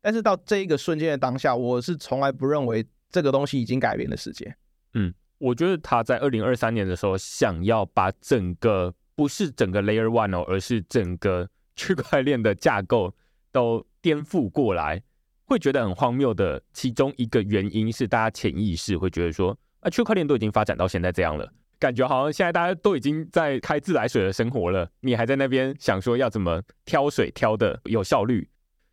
[0.00, 4.56] 但是到这一个瞬间的当下，我是从来不认为这个东西已经改变了世界。
[4.94, 11.46] 嗯，我觉得他在二零二三年的时候，想要把整个不是整个 Layer One 哦，而是整个
[11.76, 13.14] 区块链的架构
[13.52, 15.02] 都颠覆过来，
[15.44, 16.62] 会觉得很荒谬的。
[16.72, 21.52] 其中一个原因是大家潜意识会觉得说，啊，区块链都已经发展到现在这样了。
[21.82, 28.48] 感觉好像现在大家都已经在开自来水的生活了，你还在那边想说要怎么挑水挑的有效率，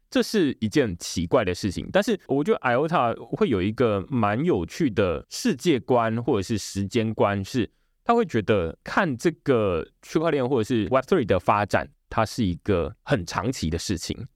[0.10, 1.88] 这是一件奇怪的事情。
[1.94, 7.70] 但是我觉得 IOTA 会有一个蛮有趣的世界观或者是时间观，是
[8.04, 14.28] 他会觉得看这个区块链或者是 Web3 的发展，它是一个很长期的事情。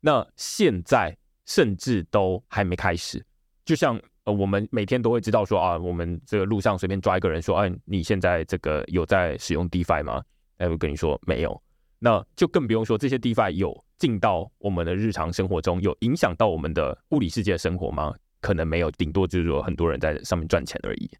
[0.00, 3.24] 那现在甚至都还没开始，
[3.64, 3.98] 就像。
[4.24, 10.22] 呃，我们每天都会知道说啊，我们这个路上随便抓一个人说，哎，你现在这个有在使用 DeFi 吗？
[10.58, 11.60] 哎，我跟你说没有，
[11.98, 18.14] 那就更不用说这些 DeFi 有进到我们的日常生活中，有影响到我们的物理世界生活吗？
[18.40, 21.10] 可能没有，顶多就是说很多人在上面赚钱而已。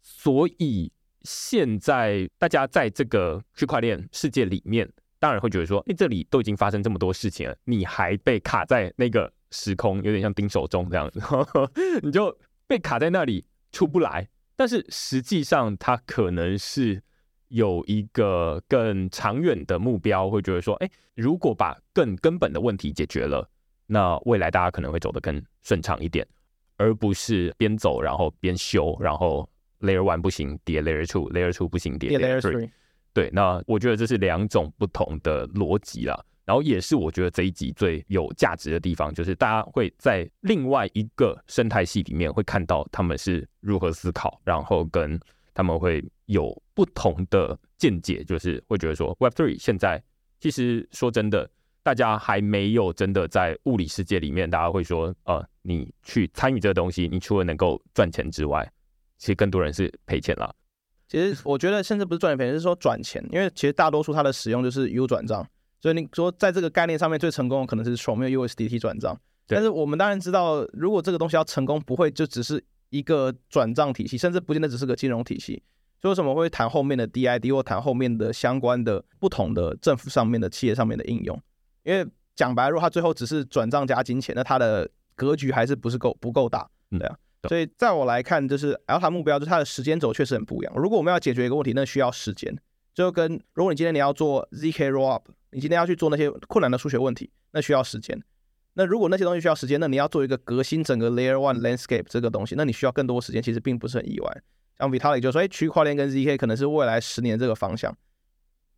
[0.00, 0.90] 所以
[1.22, 4.90] 现在大家在这个区块链世界里面，
[5.20, 11.70] 当然会觉得说，哎，这里都已经发生这么多事情了，你还被卡在那个时空，有点像丁守中这样子，呵 呵
[12.02, 14.28] 你就被卡在那里出不来。
[14.54, 17.00] 但是实际上，它可能是
[17.48, 23.48] 有一个更长远的目标，会觉得说，哎，如果把更根本的问题解决了，
[23.86, 26.26] 那未来大家可能会走得更顺畅一点，
[26.76, 29.48] 而不是边走然后边修，然后
[29.80, 32.70] Layer One 不行叠 Layer Two，Layer Two 不行叠 Layer Three。
[33.18, 45.18] 对，那我觉得这是两种不同的逻辑啦，然后也是我觉得这一集最有价值的地方，就是大家会在另外一个生态系里面会看到他们是如何思考，然后跟
[45.52, 50.00] 他们会有不同的见解，就是会觉得说 Web3 现在
[50.38, 51.50] 其实说真的，
[51.82, 58.64] 大家还没有真的在物理世界里面，大家会说，呃，你去参与这个东西，你除了能够赚钱之外，
[59.16, 60.54] 其实更多人是赔钱了。
[61.08, 63.24] 其实我觉得，甚至不是赚钱 是说转钱。
[63.32, 65.46] 因为其实大多数它的使用就是 U 转账，
[65.80, 69.18] 所以你说在这个概念上面最成功的可能是 Strong 用 USDT 转账。
[69.46, 75.62] 但是我们当然知道，如果这个东西要成功，不会就只是一个转账体系，甚至不见得只是个金融体系。
[76.02, 81.40] 所以为什么会谈后面的 DID 或谈后面的相关的不同的政府上面的企业上面的应用？
[81.84, 82.06] 因为
[82.36, 86.68] 讲白了，如果它最后只是转账加金钱，那它的格局还是不是够不够大？
[86.90, 87.16] 对啊。
[87.46, 90.74] 所以，在我来看，就是 Alpha 目标，就是它的时间轴确实很不一样。
[90.76, 92.56] 如果我们要解决一个问题，那需要时间。
[92.94, 95.22] 就跟如果你今天你要做 ZK Rollup，
[95.52, 98.20] 你今天要去做那些困难的数学问题，那需要时间。
[98.74, 103.40] 那如果那些东西需要时间，那你要做一个革新整个 Layer One Landscape 这个东西，那你需要更多时间。
[103.40, 104.42] 其实并不是很意外。
[104.78, 107.96] 像 Vitalik 就说，哎，区块链跟 ZK 可能是未来十年这个方向。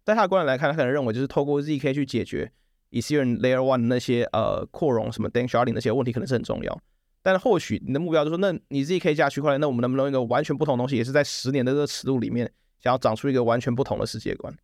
[0.05, 2.53] 在他的观点来看，他可能认为就是透过 ZK 去解决
[2.91, 6.81] Ethereum Layer One 那些呃扩容什么 Danksharding 那些问题，可能是很重要。
[7.23, 12.51] 但是或许你的目标就是说，那你自己可以加区块链，那我们能不能用一个完全不同的东西，也是在十年的这个尺度里面，
[12.81, 14.55] 想要长出一个完全不同的世界观？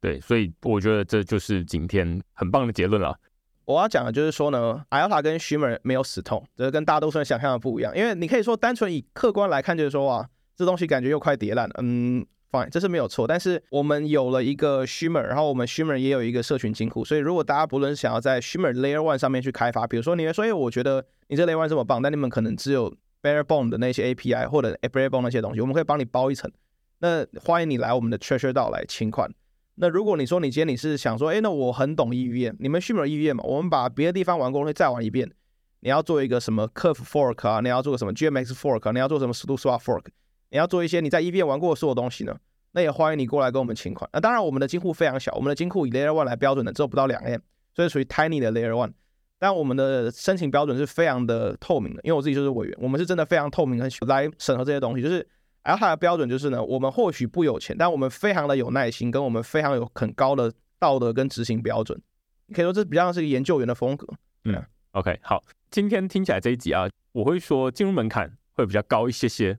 [0.00, 3.18] 对，所以我觉得这就是今天很棒的结论了。
[3.64, 7.96] 我要讲的就是说呢，IOTA 跟 Shimmer 没有死透，这个跟大多数人想象的不一样。
[7.96, 12.26] 因为你可以说单纯以客观来看，就是说啊，这东西感觉又快跌烂了，嗯。
[12.52, 24.78] Fine, 这是没有错，但是我们有了一个 Shimmer，然后我们 Shimmer 也有一个社群金库，所以如果大家不论想要在 Shimmer Layer One 上面去开发，比如说你会说，哎，我觉得你这 Layer One 这么棒，但你们可能只有 Barebone 的那些 API 或者
[24.82, 26.52] Barebone 那些东西，我们可以帮你包一层。
[26.98, 29.32] 那欢迎你来我们的 Treasure DAO 来清款。
[29.76, 35.32] 那如果你说你今天你是想说，哎，那我很懂 EVM，你们 Shimmer EVM 嘛，我们把别的地方玩过会再玩一遍。
[35.80, 40.04] 你要做一个什么 Curve Fork 啊，你要做个什么 GMX Fork，你要做什么 SudoSwap Fork，
[40.52, 42.36] 你要做一些你在 EVM 玩过的所有东西呢？
[42.72, 44.08] 那也欢迎你过来跟我们请款。
[44.12, 47.40] 那当然，我们的金库非常小，我们的金库以 Layer One 来标准的，只有不到两 M，
[47.74, 48.92] 所以属于 Tiny 的 Layer One。
[49.38, 55.02] 但我们的申请标准是非常的透明的，因为我自己就是委员，我们是真的非常透明的来审核这些东西。
[55.02, 55.26] 就是
[55.64, 61.98] Alpha 的标准就是呢，我们或许不有钱，但我们非常的有耐心，跟我们非常有很高的道德跟执行标准。
[62.46, 64.06] 你可以说这比较像是一个研究员的风格。
[64.44, 69.58] 嗯，OK，好，今天听起来这一集啊，我会说进入门槛会比较高一些些，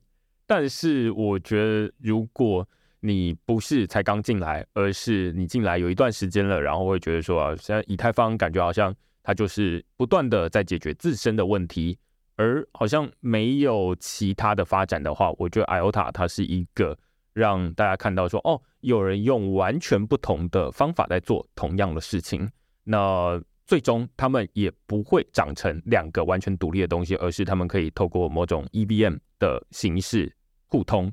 [0.56, 2.64] 但是我觉得如果
[3.00, 8.94] 你不是才刚进来，而是你进来有一段时间了，然后会觉得说啊，现在以太坊感觉好像
[9.24, 11.98] 它就是不断的在解决自身的问题，
[12.36, 16.96] 而好像没有其他的发展的话，我觉得 IOTA 它是一个
[17.34, 22.48] 让大家看到说，哦，有人用完全不同的方法在做同样的事情，
[22.84, 30.32] 那最终他们也不会长成两个完全独立的东西，而是他们可以透过某种 EVM 的形式
[30.74, 31.12] 互通。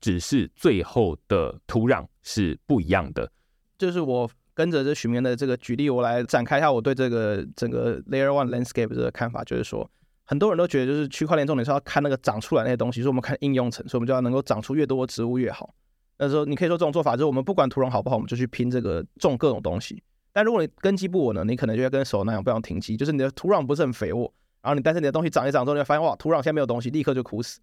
[0.00, 3.28] 只是最后的土壤是不一样的。
[3.76, 9.42] 就是我跟着这许明的这个举例，我来展开一下我对这个整个 Layer One Landscape 这个看法。
[9.42, 9.90] 就是说，
[10.24, 15.74] 很多人都觉得，就是区块链重点是要看那个长出来那些东西，所以我们看应用层，所以我们就要能够长出越多的植物越好。
[16.16, 20.00] 那时候你可以说这种做法就是我们不管土壤好不好，我们就去拼这个种各种东西。
[20.32, 27.58] 但如果你根基不稳呢，你可能就要跟手那样不想停机，就是你的土壤不是很肥沃，然后你但是你的东西长一长之后，你会发现哇，土壤现在没有东西，立刻就枯死。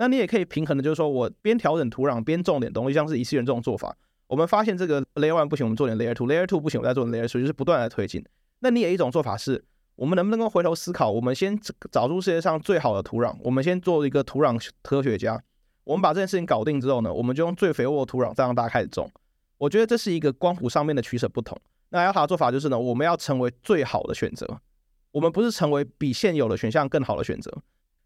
[0.00, 3.94] 那你也可以平衡的，就是说我边调整土壤边种点东西，像是以太坊这种做法。
[4.28, 8.24] 我们发现这个 Layer One 不行，我们做点 Layer Two，Layer Two 不行，我再做 Layer Three，就是不断的推进。
[8.60, 9.62] 那你也一种做法是，
[9.96, 11.54] 我们能不能够回头思考，我们先
[11.92, 15.38] 找出世界上最好的土壤，我们先做一个土壤科学家。
[15.84, 19.10] 我们把这件事情搞定之后呢，我们就用最肥沃的土壤再让大家开始种。
[19.58, 21.60] 我觉得这是一个光谱上面的取舍不同。
[21.90, 24.60] 那阿塔的做法就是呢，我们要成为最好的选择，
[25.10, 27.52] 我们不是成为比现有的选项更好的选择。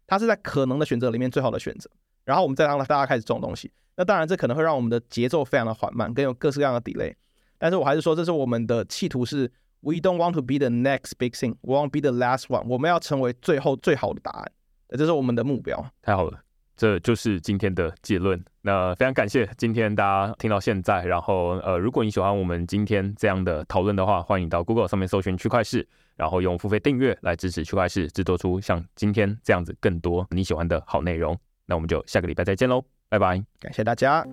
[0.07, 1.89] 它是在可能的选择里面最好的选择，
[2.23, 3.71] 然后我们再让大家开始种东西。
[3.97, 7.13] 那当然，这可能会让我们的节奏非常的缓慢，跟有各式各样的 delay。
[7.57, 9.49] 但是我还是说，这是我们的企图是
[9.79, 12.67] ，We don't want to be the next big thing, we want to be the last one。
[12.67, 14.51] 我们要成为最后最好的答案，
[14.89, 15.85] 这是我们的目标。
[16.01, 16.39] 太好了，
[16.75, 18.43] 这就是今天的结论。
[18.61, 21.05] 那非常感谢今天大家听到现在。
[21.05, 31.37] 然后，呃，如果你喜欢我们今天这样的讨论的话，欢迎到 Google 上面搜寻区块势，然后用付费订阅来支持区块市制作出像今天这样子更多你喜欢的好内容。
[31.65, 34.25] 那我们就下个礼拜再见喽，拜拜，感谢大家。